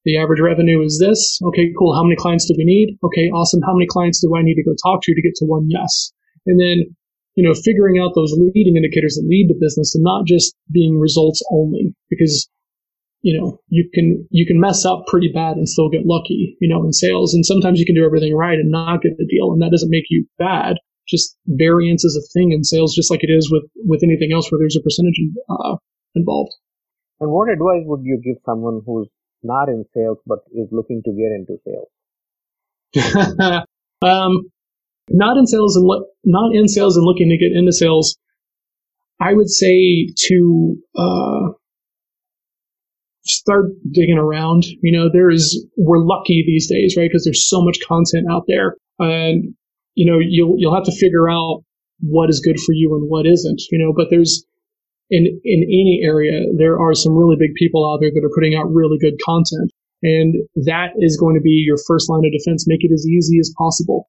the 0.05 0.19
average 0.19 0.40
revenue 0.40 0.83
is 0.83 0.99
this. 1.01 1.38
Okay, 1.43 1.73
cool. 1.79 1.95
How 1.95 2.05
many 2.05 2.17
clients 2.17 2.47
do 2.47 2.55
we 2.57 2.64
need? 2.64 2.99
Okay, 3.03 3.31
awesome. 3.31 3.62
How 3.62 3.75
many 3.75 3.87
clients 3.87 4.21
do 4.21 4.31
I 4.37 4.43
need 4.43 4.55
to 4.57 4.64
go 4.64 4.75
talk 4.85 5.01
to 5.03 5.14
to 5.14 5.23
get 5.23 5.35
to 5.37 5.47
one 5.47 5.67
yes? 5.69 6.12
And 6.47 6.61
then, 6.61 6.95
you 7.35 7.43
know, 7.43 7.55
figuring 7.55 7.99
out 7.99 8.12
those 8.14 8.37
leading 8.37 8.77
indicators 8.77 9.14
that 9.17 9.27
lead 9.27 9.49
to 9.49 9.55
business 9.59 9.95
and 9.95 10.05
not 10.05 10.27
just 10.27 10.55
being 10.71 10.99
results 11.01 11.43
only 11.51 11.95
because, 12.11 12.49
you 13.25 13.41
know, 13.41 13.59
you 13.69 13.89
can, 13.95 14.29
you 14.31 14.45
can 14.45 14.61
mess 14.61 14.85
up 14.85 15.07
pretty 15.07 15.31
bad 15.33 15.57
and 15.57 15.67
still 15.67 15.89
get 15.89 16.05
lucky, 16.05 16.59
you 16.61 16.69
know, 16.69 16.85
in 16.85 16.93
sales. 16.93 17.33
And 17.33 17.45
sometimes 17.45 17.81
you 17.81 17.87
can 17.87 17.95
do 17.95 18.05
everything 18.05 18.37
right 18.37 18.59
and 18.59 18.71
not 18.71 19.01
get 19.01 19.17
the 19.17 19.25
deal. 19.25 19.51
And 19.51 19.63
that 19.63 19.71
doesn't 19.71 19.89
make 19.89 20.05
you 20.11 20.27
bad. 20.39 20.77
Just 21.09 21.35
variance 21.47 22.05
is 22.05 22.17
a 22.17 22.29
thing 22.39 22.53
in 22.53 22.65
sales, 22.65 22.95
just 22.95 23.11
like 23.11 23.25
it 23.25 23.33
is 23.33 23.51
with, 23.51 23.65
with 23.77 24.03
anything 24.05 24.31
else 24.35 24.53
where 24.53 24.59
there's 24.59 24.77
a 24.77 24.83
percentage 24.83 25.19
uh, 25.49 25.77
involved. 26.15 26.53
And 27.19 27.31
what 27.31 27.49
advice 27.49 27.85
would 27.87 28.05
you 28.05 28.21
give 28.23 28.37
someone 28.45 28.83
who's 28.85 29.09
not 29.43 29.71
in 29.71 29.87
sales 29.95 30.19
but 30.27 30.41
is 30.53 30.69
looking 30.71 31.01
to 31.05 31.13
get 31.13 31.33
into 31.33 31.57
sales? 31.65 31.89
um, 34.03 34.51
not 35.09 35.39
in 35.39 35.47
sales 35.47 35.77
and 35.77 35.87
lo- 35.87 36.05
not 36.25 36.55
in 36.55 36.69
sales 36.69 36.99
and 36.99 37.07
looking 37.07 37.31
to 37.31 37.39
get 37.39 37.57
into 37.57 37.73
sales. 37.73 38.19
I 39.19 39.33
would 39.33 39.49
say 39.49 40.09
to 40.29 40.77
uh, 40.95 41.53
start 43.27 43.67
digging 43.91 44.19
around. 44.19 44.65
You 44.83 44.93
know, 44.93 45.09
there 45.13 45.31
is 45.31 45.67
we're 45.77 46.05
lucky 46.05 46.45
these 46.47 46.69
days, 46.69 46.95
right? 46.97 47.09
Because 47.09 47.25
there's 47.25 47.49
so 47.49 47.63
much 47.63 47.79
content 47.87 48.27
out 48.31 48.45
there, 48.47 48.77
and 48.99 49.55
you 49.95 50.11
know, 50.11 50.19
you'll, 50.19 50.57
you'll 50.59 50.75
have 50.75 50.85
to 50.85 50.93
figure 50.93 51.31
out 51.31 51.63
what 52.01 52.29
is 52.29 52.41
good 52.41 52.59
for 52.61 52.73
you 52.73 52.95
and 52.95 53.09
what 53.09 53.27
isn't, 53.27 53.63
you 53.71 53.79
know, 53.79 53.93
but 53.97 54.09
there's, 54.11 54.45
in, 55.11 55.27
in 55.45 55.63
any 55.63 56.01
area, 56.03 56.47
there 56.57 56.79
are 56.79 56.95
some 56.95 57.15
really 57.15 57.37
big 57.39 57.55
people 57.55 57.89
out 57.89 58.01
there 58.01 58.11
that 58.13 58.25
are 58.25 58.35
putting 58.35 58.55
out 58.55 58.73
really 58.73 58.99
good 58.99 59.15
content. 59.25 59.71
And 60.03 60.35
that 60.67 60.91
is 60.99 61.17
going 61.17 61.35
to 61.37 61.41
be 61.41 61.65
your 61.67 61.79
first 61.87 62.11
line 62.11 62.25
of 62.27 62.33
defense. 62.33 62.67
Make 62.67 62.85
it 62.85 62.93
as 62.93 63.07
easy 63.07 63.39
as 63.39 63.55
possible. 63.57 64.09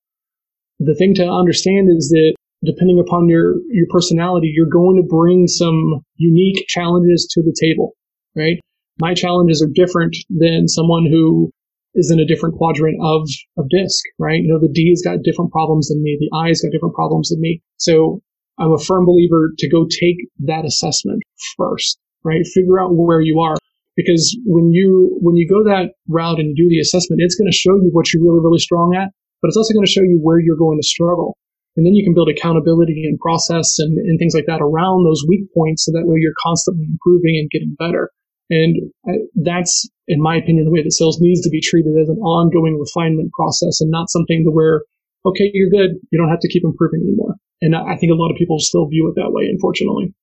The 0.79 0.95
thing 0.95 1.13
to 1.15 1.29
understand 1.29 1.89
is 1.95 2.09
that 2.09 2.35
depending 2.65 2.99
upon 2.99 3.29
your, 3.29 3.55
your 3.69 3.87
personality, 3.89 4.51
you're 4.53 4.65
going 4.65 4.97
to 4.97 5.07
bring 5.07 5.47
some 5.47 6.03
unique 6.15 6.65
challenges 6.67 7.27
to 7.31 7.43
the 7.43 7.55
table, 7.57 7.93
right? 8.35 8.59
My 8.99 9.13
challenges 9.13 9.61
are 9.61 9.71
different 9.73 10.15
than 10.29 10.67
someone 10.67 11.05
who 11.05 11.51
is 11.95 12.11
in 12.11 12.19
a 12.19 12.25
different 12.25 12.55
quadrant 12.55 12.97
of, 13.01 13.27
of 13.57 13.69
disc, 13.69 14.03
right? 14.19 14.41
You 14.41 14.51
know, 14.51 14.59
the 14.59 14.71
D's 14.71 15.01
got 15.03 15.23
different 15.23 15.51
problems 15.51 15.89
than 15.89 16.03
me. 16.03 16.17
The 16.19 16.29
I's 16.37 16.61
got 16.61 16.71
different 16.71 16.95
problems 16.95 17.29
than 17.29 17.39
me. 17.39 17.61
So 17.77 18.21
I'm 18.59 18.71
a 18.71 18.79
firm 18.79 19.05
believer 19.05 19.51
to 19.57 19.69
go 19.69 19.85
take 19.85 20.17
that 20.45 20.65
assessment 20.65 21.23
first, 21.57 21.97
right? 22.23 22.45
Figure 22.53 22.79
out 22.79 22.95
where 22.95 23.21
you 23.21 23.39
are. 23.39 23.55
Because 23.95 24.37
when 24.45 24.71
you, 24.71 25.17
when 25.21 25.35
you 25.35 25.47
go 25.47 25.63
that 25.63 25.95
route 26.09 26.39
and 26.39 26.49
you 26.49 26.65
do 26.65 26.69
the 26.69 26.81
assessment, 26.81 27.21
it's 27.23 27.35
going 27.35 27.49
to 27.49 27.55
show 27.55 27.75
you 27.75 27.89
what 27.93 28.11
you're 28.11 28.23
really, 28.23 28.43
really 28.43 28.59
strong 28.59 28.93
at, 28.93 29.07
but 29.41 29.47
it's 29.47 29.55
also 29.55 29.73
going 29.73 29.85
to 29.85 29.91
show 29.91 30.03
you 30.03 30.19
where 30.21 30.39
you're 30.39 30.59
going 30.59 30.77
to 30.77 30.87
struggle. 30.87 31.37
And 31.77 31.85
then 31.85 31.95
you 31.95 32.03
can 32.03 32.13
build 32.13 32.29
accountability 32.29 33.03
and 33.07 33.19
process 33.19 33.79
and, 33.79 33.97
and 33.97 34.19
things 34.19 34.35
like 34.35 34.47
that 34.47 34.61
around 34.61 35.03
those 35.03 35.23
weak 35.27 35.47
points 35.53 35.85
so 35.85 35.91
that 35.91 36.07
way 36.07 36.19
you're 36.19 36.35
constantly 36.43 36.87
improving 36.87 37.39
and 37.39 37.49
getting 37.49 37.75
better. 37.79 38.11
And 38.49 38.91
that's, 39.33 39.89
in 40.07 40.21
my 40.21 40.35
opinion, 40.35 40.65
the 40.65 40.71
way 40.71 40.83
that 40.83 40.93
sales 40.93 41.19
needs 41.19 41.41
to 41.41 41.49
be 41.49 41.61
treated 41.61 41.97
as 41.99 42.09
an 42.09 42.17
ongoing 42.19 42.79
refinement 42.79 43.31
process 43.33 43.81
and 43.81 43.89
not 43.89 44.09
something 44.09 44.43
to 44.45 44.51
where, 44.51 44.83
okay, 45.25 45.49
you're 45.53 45.69
good. 45.69 45.97
You 46.11 46.19
don't 46.19 46.29
have 46.29 46.41
to 46.41 46.49
keep 46.49 46.63
improving 46.63 47.01
anymore. 47.01 47.35
And 47.61 47.75
I 47.75 47.95
think 47.95 48.11
a 48.11 48.15
lot 48.15 48.29
of 48.29 48.37
people 48.37 48.59
still 48.59 48.85
view 48.87 49.09
it 49.09 49.19
that 49.19 49.31
way, 49.31 49.47
unfortunately. 49.49 50.13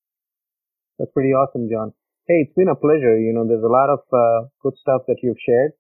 That's 0.99 1.11
pretty 1.13 1.31
awesome, 1.31 1.69
John. 1.69 1.93
Hey, 2.29 2.47
it's 2.47 2.55
been 2.55 2.69
a 2.69 2.77
pleasure. 2.77 3.19
You 3.19 3.33
know, 3.35 3.47
there's 3.49 3.65
a 3.65 3.73
lot 3.73 3.91
of 3.91 4.01
uh, 4.13 4.47
good 4.63 4.77
stuff 4.79 5.03
that 5.09 5.17
you've 5.23 5.41
shared. 5.45 5.73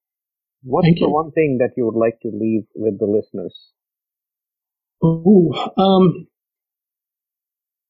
What's 0.64 0.86
Thank 0.86 0.98
the 0.98 1.06
you. 1.06 1.12
one 1.12 1.30
thing 1.30 1.58
that 1.60 1.70
you 1.76 1.84
would 1.86 1.98
like 1.98 2.18
to 2.22 2.28
leave 2.28 2.64
with 2.74 2.98
the 2.98 3.06
listeners? 3.06 3.54
Ooh, 5.04 5.52
um, 5.76 6.26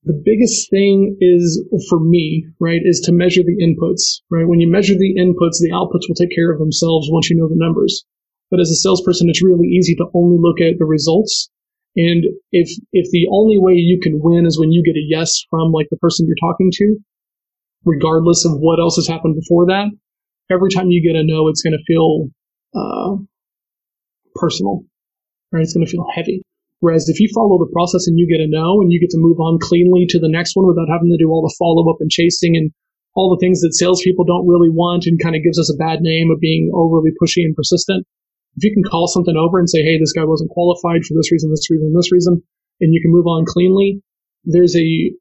the 0.05 0.21
biggest 0.25 0.69
thing 0.71 1.17
is 1.21 1.62
for 1.88 2.01
me, 2.01 2.47
right, 2.59 2.81
is 2.83 3.01
to 3.01 3.12
measure 3.12 3.43
the 3.43 3.62
inputs, 3.62 4.21
right? 4.31 4.47
When 4.47 4.59
you 4.59 4.69
measure 4.69 4.95
the 4.95 5.15
inputs, 5.15 5.61
the 5.61 5.71
outputs 5.73 6.09
will 6.09 6.17
take 6.17 6.35
care 6.35 6.53
of 6.53 6.59
themselves 6.59 7.09
once 7.11 7.31
you 7.31 7.37
know 7.37 7.49
the 7.49 7.55
numbers. 7.57 8.05
But 8.51 8.61
as 8.61 8.71
a 8.71 8.75
salesperson, 8.75 9.31
it's 9.31 9.43
really 9.43 9.69
easy 9.69 9.95
to 9.97 10.07
only 10.12 10.38
look 10.41 10.61
at 10.61 10.79
the 10.79 10.85
results. 10.85 11.49
And 11.95 12.25
if, 12.51 12.69
if 12.93 13.11
the 13.12 13.29
only 13.31 13.59
way 13.59 13.75
you 13.75 14.01
can 14.03 14.19
win 14.21 14.45
is 14.45 14.59
when 14.59 14.73
you 14.73 14.83
get 14.83 14.97
a 14.97 15.07
yes 15.07 15.45
from 15.49 15.73
like 15.73 15.87
the 15.91 15.99
person 15.99 16.27
you're 16.27 16.51
talking 16.51 16.71
to, 16.75 16.97
regardless 17.85 18.45
of 18.45 18.53
what 18.59 18.81
else 18.81 18.97
has 18.97 19.07
happened 19.07 19.37
before 19.37 19.67
that, 19.67 19.87
every 20.51 20.71
time 20.71 20.91
you 20.91 21.03
get 21.03 21.19
a 21.19 21.25
no, 21.25 21.49
it's 21.49 21.62
going 21.62 21.79
to 21.79 21.85
feel, 21.87 22.29
uh, 22.75 23.17
personal, 24.35 24.85
right? 25.53 25.62
It's 25.62 25.75
going 25.75 25.87
to 25.87 25.91
feel 25.91 26.07
heavy. 26.12 26.43
Whereas 26.83 27.07
if 27.07 27.23
you 27.23 27.31
follow 27.31 27.62
the 27.62 27.71
process 27.71 28.11
and 28.11 28.18
you 28.18 28.27
get 28.27 28.42
a 28.42 28.51
no 28.51 28.83
and 28.83 28.90
you 28.90 28.99
get 28.99 29.14
to 29.14 29.23
move 29.23 29.38
on 29.38 29.62
cleanly 29.62 30.03
to 30.11 30.18
the 30.18 30.29
next 30.29 30.59
one 30.59 30.66
without 30.66 30.90
having 30.90 31.14
to 31.14 31.23
do 31.23 31.31
all 31.31 31.47
the 31.47 31.55
follow 31.55 31.87
up 31.87 32.03
and 32.03 32.11
chasing 32.11 32.59
and 32.59 32.75
all 33.14 33.31
the 33.31 33.38
things 33.38 33.62
that 33.62 33.79
salespeople 33.79 34.27
don't 34.27 34.51
really 34.51 34.68
want 34.68 35.07
and 35.07 35.23
kind 35.23 35.38
of 35.38 35.47
gives 35.47 35.62
us 35.62 35.71
a 35.71 35.79
bad 35.79 36.03
name 36.03 36.35
of 36.35 36.42
being 36.42 36.75
overly 36.75 37.14
pushy 37.23 37.47
and 37.47 37.55
persistent. 37.55 38.03
If 38.59 38.66
you 38.66 38.75
can 38.75 38.83
call 38.83 39.07
something 39.07 39.38
over 39.38 39.62
and 39.62 39.71
say, 39.71 39.87
Hey, 39.87 39.95
this 39.95 40.11
guy 40.11 40.27
wasn't 40.27 40.51
qualified 40.51 41.07
for 41.07 41.14
this 41.14 41.31
reason, 41.31 41.55
this 41.55 41.71
reason, 41.71 41.95
this 41.95 42.11
reason, 42.11 42.42
and 42.83 42.90
you 42.92 43.01
can 43.01 43.14
move 43.14 43.31
on 43.31 43.47
cleanly, 43.47 44.03
there's 44.42 44.75
a, 44.75 45.14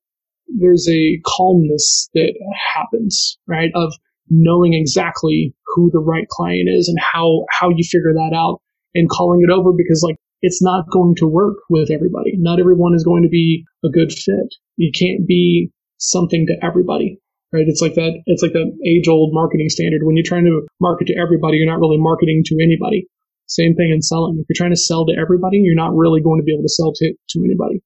there's 0.58 0.90
a 0.90 1.22
calmness 1.30 2.10
that 2.16 2.34
happens, 2.74 3.38
right? 3.46 3.70
Of 3.76 3.94
knowing 4.34 4.74
exactly 4.74 5.54
who 5.76 5.92
the 5.94 6.02
right 6.02 6.28
client 6.28 6.70
is 6.74 6.88
and 6.90 6.98
how, 6.98 7.46
how 7.52 7.70
you 7.70 7.84
figure 7.86 8.18
that 8.18 8.34
out 8.34 8.66
and 8.96 9.08
calling 9.10 9.46
it 9.48 9.54
over 9.54 9.72
because 9.78 10.02
like 10.02 10.18
it's 10.42 10.62
not 10.62 10.90
going 10.92 11.16
to 11.18 11.28
work 11.28 11.58
with 11.70 11.92
everybody. 11.92 12.34
Not 12.38 12.60
everyone 12.60 12.96
is 12.96 13.04
going 13.04 13.24
to 13.24 13.30
be 13.30 13.64
a 13.86 13.90
good 13.90 14.12
fit. 14.12 14.56
You 14.78 14.92
can't 14.94 15.28
be 15.28 15.72
something 15.98 16.48
to 16.48 16.66
everybody, 16.66 17.20
right? 17.54 17.68
It's 17.68 17.82
like 17.82 17.96
that, 17.96 18.22
it's 18.26 18.42
like 18.42 18.54
that 18.54 18.72
age 18.86 19.08
old 19.08 19.34
marketing 19.34 19.70
standard. 19.70 20.02
When 20.04 20.16
you're 20.16 20.26
trying 20.26 20.46
to 20.46 20.66
market 20.80 21.06
to 21.08 21.18
everybody, 21.20 21.58
you're 21.58 21.72
not 21.72 21.80
really 21.80 22.00
marketing 22.00 22.44
to 22.48 22.58
anybody. 22.62 23.08
Same 23.48 23.76
thing 23.76 23.92
in 23.94 24.02
selling. 24.02 24.40
If 24.40 24.48
you're 24.50 24.58
trying 24.58 24.74
to 24.74 24.80
sell 24.80 25.06
to 25.06 25.14
everybody, 25.20 25.58
you're 25.58 25.76
not 25.76 25.96
really 25.96 26.22
going 26.22 26.40
to 26.40 26.46
be 26.46 26.54
able 26.54 26.64
to 26.64 26.70
sell 26.70 26.94
to, 26.96 27.14
to 27.30 27.44
anybody. 27.44 27.84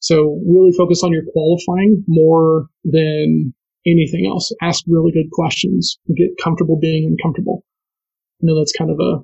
So 0.00 0.38
really 0.46 0.72
focus 0.76 1.02
on 1.02 1.12
your 1.12 1.22
qualifying 1.32 2.04
more 2.06 2.66
than 2.84 3.54
anything 3.86 4.26
else. 4.26 4.52
Ask 4.60 4.84
really 4.86 5.12
good 5.12 5.30
questions. 5.32 5.98
Get 6.14 6.36
comfortable 6.42 6.78
being 6.78 7.06
uncomfortable. 7.06 7.64
I 8.42 8.46
know 8.46 8.58
that's 8.58 8.72
kind 8.72 8.90
of 8.90 8.98
a 9.00 9.22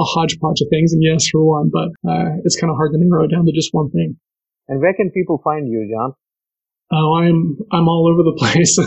a 0.00 0.04
hodgepodge 0.04 0.60
of 0.60 0.68
things 0.70 0.92
and 0.92 1.02
yes 1.02 1.28
for 1.28 1.44
one, 1.44 1.70
but 1.72 1.88
uh, 2.08 2.38
it's 2.44 2.58
kind 2.58 2.70
of 2.70 2.76
hard 2.76 2.92
to 2.92 2.98
narrow 3.00 3.24
it 3.24 3.30
down 3.30 3.46
to 3.46 3.52
just 3.52 3.70
one 3.72 3.90
thing. 3.90 4.16
And 4.68 4.80
where 4.80 4.94
can 4.94 5.10
people 5.10 5.40
find 5.42 5.68
you, 5.68 5.88
John? 5.92 6.12
Oh, 6.92 7.16
I'm 7.16 7.58
I'm 7.72 7.88
all 7.88 8.08
over 8.10 8.22
the 8.22 8.36
place. 8.38 8.78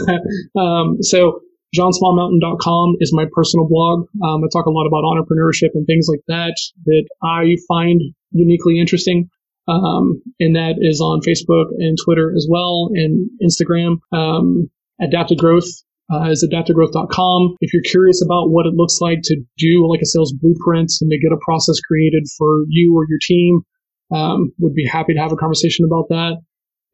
um, 0.60 1.02
so 1.02 1.42
johnsmallmountain.com 1.76 2.96
is 3.00 3.14
my 3.14 3.26
personal 3.34 3.68
blog. 3.68 4.08
Um, 4.24 4.44
I 4.44 4.48
talk 4.52 4.66
a 4.66 4.72
lot 4.72 4.88
about 4.88 5.04
entrepreneurship 5.04 5.70
and 5.74 5.86
things 5.88 6.08
like 6.10 6.22
that 6.28 6.56
that 6.86 7.08
I 7.24 7.56
find 7.68 8.02
uniquely 8.32 8.80
interesting. 8.80 9.30
Um, 9.68 10.22
and 10.40 10.56
that 10.56 10.76
is 10.80 11.00
on 11.02 11.22
Facebook 11.22 11.68
and 11.78 11.98
Twitter 12.04 12.34
as 12.36 12.48
well 12.50 12.90
and 12.94 13.30
Instagram. 13.42 14.00
Um, 14.12 14.70
Adapted 15.00 15.38
Growth 15.38 15.70
uh, 16.12 16.30
is 16.30 16.48
adaptivegrowth.com. 16.48 17.56
If 17.62 17.74
you're 17.74 17.84
curious 17.84 18.24
about 18.24 18.50
what 18.50 18.66
it 18.66 18.74
looks 18.74 19.00
like 19.02 19.20
to 19.24 19.36
do 19.58 19.88
like 19.90 20.02
a 20.02 20.06
sales 20.06 20.34
blueprint 20.34 20.92
and 21.02 21.10
to 21.10 21.20
get 21.20 21.32
a 21.32 21.40
process 21.44 21.80
created 21.82 22.24
for 22.38 22.66
you 22.68 22.96
or 22.96 23.06
your 23.08 23.20
team, 23.22 23.62
um, 24.12 24.52
would 24.60 24.74
be 24.74 24.86
happy 24.86 25.14
to 25.14 25.20
have 25.20 25.32
a 25.32 25.38
conversation 25.38 25.86
about 25.86 26.10
that. 26.10 26.36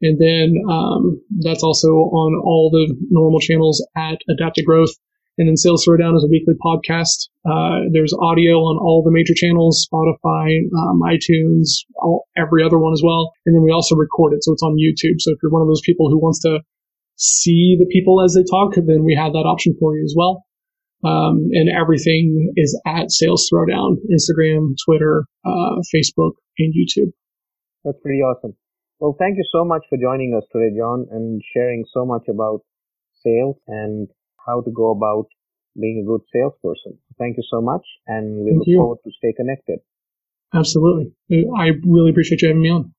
And 0.00 0.18
then 0.20 0.54
um, 0.70 1.20
that's 1.40 1.64
also 1.64 1.88
on 1.88 2.40
all 2.44 2.70
the 2.70 2.94
normal 3.10 3.40
channels 3.40 3.84
at 3.96 4.18
Adaptive 4.30 4.64
Growth. 4.64 4.94
And 5.38 5.46
then 5.46 5.56
Sales 5.56 5.86
Throwdown 5.86 6.16
is 6.16 6.24
a 6.24 6.30
weekly 6.30 6.54
podcast. 6.58 7.30
Uh, 7.46 7.86
there's 7.92 8.12
audio 8.12 8.58
on 8.58 8.76
all 8.78 9.02
the 9.04 9.14
major 9.14 9.34
channels, 9.34 9.86
Spotify, 9.86 10.58
um, 10.74 11.00
iTunes, 11.06 11.86
all, 11.94 12.26
every 12.36 12.64
other 12.64 12.78
one 12.78 12.92
as 12.92 13.02
well. 13.04 13.30
And 13.46 13.54
then 13.54 13.62
we 13.62 13.70
also 13.70 13.94
record 13.94 14.34
it, 14.34 14.42
so 14.42 14.52
it's 14.52 14.62
on 14.62 14.74
YouTube. 14.74 15.20
So 15.20 15.30
if 15.30 15.38
you're 15.42 15.52
one 15.52 15.62
of 15.62 15.68
those 15.68 15.82
people 15.86 16.10
who 16.10 16.18
wants 16.18 16.40
to 16.40 16.58
see 17.18 17.76
the 17.78 17.86
people 17.86 18.22
as 18.22 18.34
they 18.34 18.44
talk, 18.48 18.74
then 18.76 19.04
we 19.04 19.14
have 19.14 19.32
that 19.32 19.46
option 19.46 19.76
for 19.78 19.96
you 19.96 20.04
as 20.04 20.14
well. 20.16 20.44
Um, 21.04 21.50
and 21.52 21.68
everything 21.68 22.52
is 22.56 22.80
at 22.86 23.10
Sales 23.10 23.48
Throwdown, 23.52 23.98
Instagram, 24.10 24.74
Twitter, 24.84 25.24
uh, 25.44 25.78
Facebook, 25.94 26.32
and 26.58 26.74
YouTube. 26.74 27.12
That's 27.84 27.98
pretty 28.02 28.20
awesome. 28.20 28.54
Well, 28.98 29.14
thank 29.18 29.36
you 29.36 29.44
so 29.52 29.64
much 29.64 29.82
for 29.88 29.96
joining 29.96 30.34
us 30.36 30.42
today, 30.52 30.74
John, 30.76 31.06
and 31.10 31.40
sharing 31.54 31.84
so 31.92 32.04
much 32.04 32.22
about 32.28 32.62
sales 33.24 33.56
and 33.68 34.08
how 34.44 34.60
to 34.60 34.70
go 34.72 34.90
about 34.90 35.26
being 35.80 36.02
a 36.04 36.08
good 36.08 36.22
salesperson. 36.32 36.98
Thank 37.16 37.36
you 37.36 37.44
so 37.48 37.60
much, 37.60 37.82
and 38.08 38.44
we 38.44 38.50
Thank 38.50 38.58
look 38.58 38.66
you. 38.66 38.78
forward 38.78 38.98
to 39.04 39.10
stay 39.18 39.32
connected. 39.36 39.78
Absolutely. 40.52 41.12
I 41.56 41.70
really 41.86 42.10
appreciate 42.10 42.42
you 42.42 42.48
having 42.48 42.62
me 42.62 42.70
on. 42.70 42.92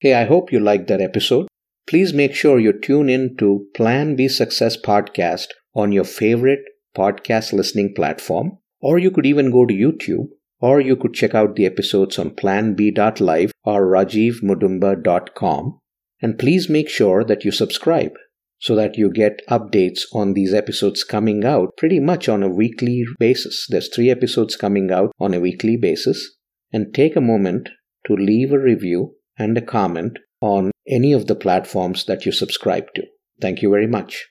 Hey, 0.00 0.14
I 0.14 0.24
hope 0.24 0.52
you 0.52 0.60
liked 0.60 0.88
that 0.88 1.00
episode. 1.02 1.48
Please 1.88 2.12
make 2.12 2.34
sure 2.34 2.58
you 2.58 2.72
tune 2.72 3.08
in 3.08 3.36
to 3.38 3.66
Plan 3.74 4.16
B 4.16 4.28
Success 4.28 4.76
podcast 4.76 5.48
on 5.74 5.92
your 5.92 6.04
favorite 6.04 6.60
podcast 6.96 7.52
listening 7.52 7.94
platform, 7.94 8.58
or 8.80 8.98
you 8.98 9.10
could 9.10 9.26
even 9.26 9.50
go 9.50 9.66
to 9.66 9.74
YouTube, 9.74 10.28
or 10.60 10.80
you 10.80 10.96
could 10.96 11.14
check 11.14 11.34
out 11.34 11.56
the 11.56 11.66
episodes 11.66 12.18
on 12.18 12.30
planb.live 12.30 13.52
or 13.64 13.86
rajivmudumba.com. 13.86 15.78
And 16.20 16.38
please 16.38 16.68
make 16.68 16.88
sure 16.88 17.24
that 17.24 17.44
you 17.44 17.50
subscribe 17.50 18.12
so 18.58 18.76
that 18.76 18.96
you 18.96 19.10
get 19.10 19.42
updates 19.50 20.02
on 20.14 20.34
these 20.34 20.54
episodes 20.54 21.02
coming 21.02 21.44
out 21.44 21.76
pretty 21.76 21.98
much 21.98 22.28
on 22.28 22.44
a 22.44 22.48
weekly 22.48 23.04
basis. 23.18 23.66
There's 23.68 23.92
three 23.92 24.08
episodes 24.08 24.54
coming 24.54 24.92
out 24.92 25.10
on 25.18 25.34
a 25.34 25.40
weekly 25.40 25.76
basis. 25.76 26.36
And 26.72 26.94
take 26.94 27.16
a 27.16 27.20
moment 27.20 27.68
to 28.06 28.14
leave 28.14 28.52
a 28.52 28.58
review 28.58 29.16
and 29.36 29.58
a 29.58 29.62
comment 29.62 30.18
on 30.40 30.71
any 30.88 31.12
of 31.12 31.26
the 31.26 31.34
platforms 31.34 32.04
that 32.06 32.26
you 32.26 32.32
subscribe 32.32 32.92
to. 32.94 33.04
Thank 33.40 33.62
you 33.62 33.70
very 33.70 33.86
much. 33.86 34.28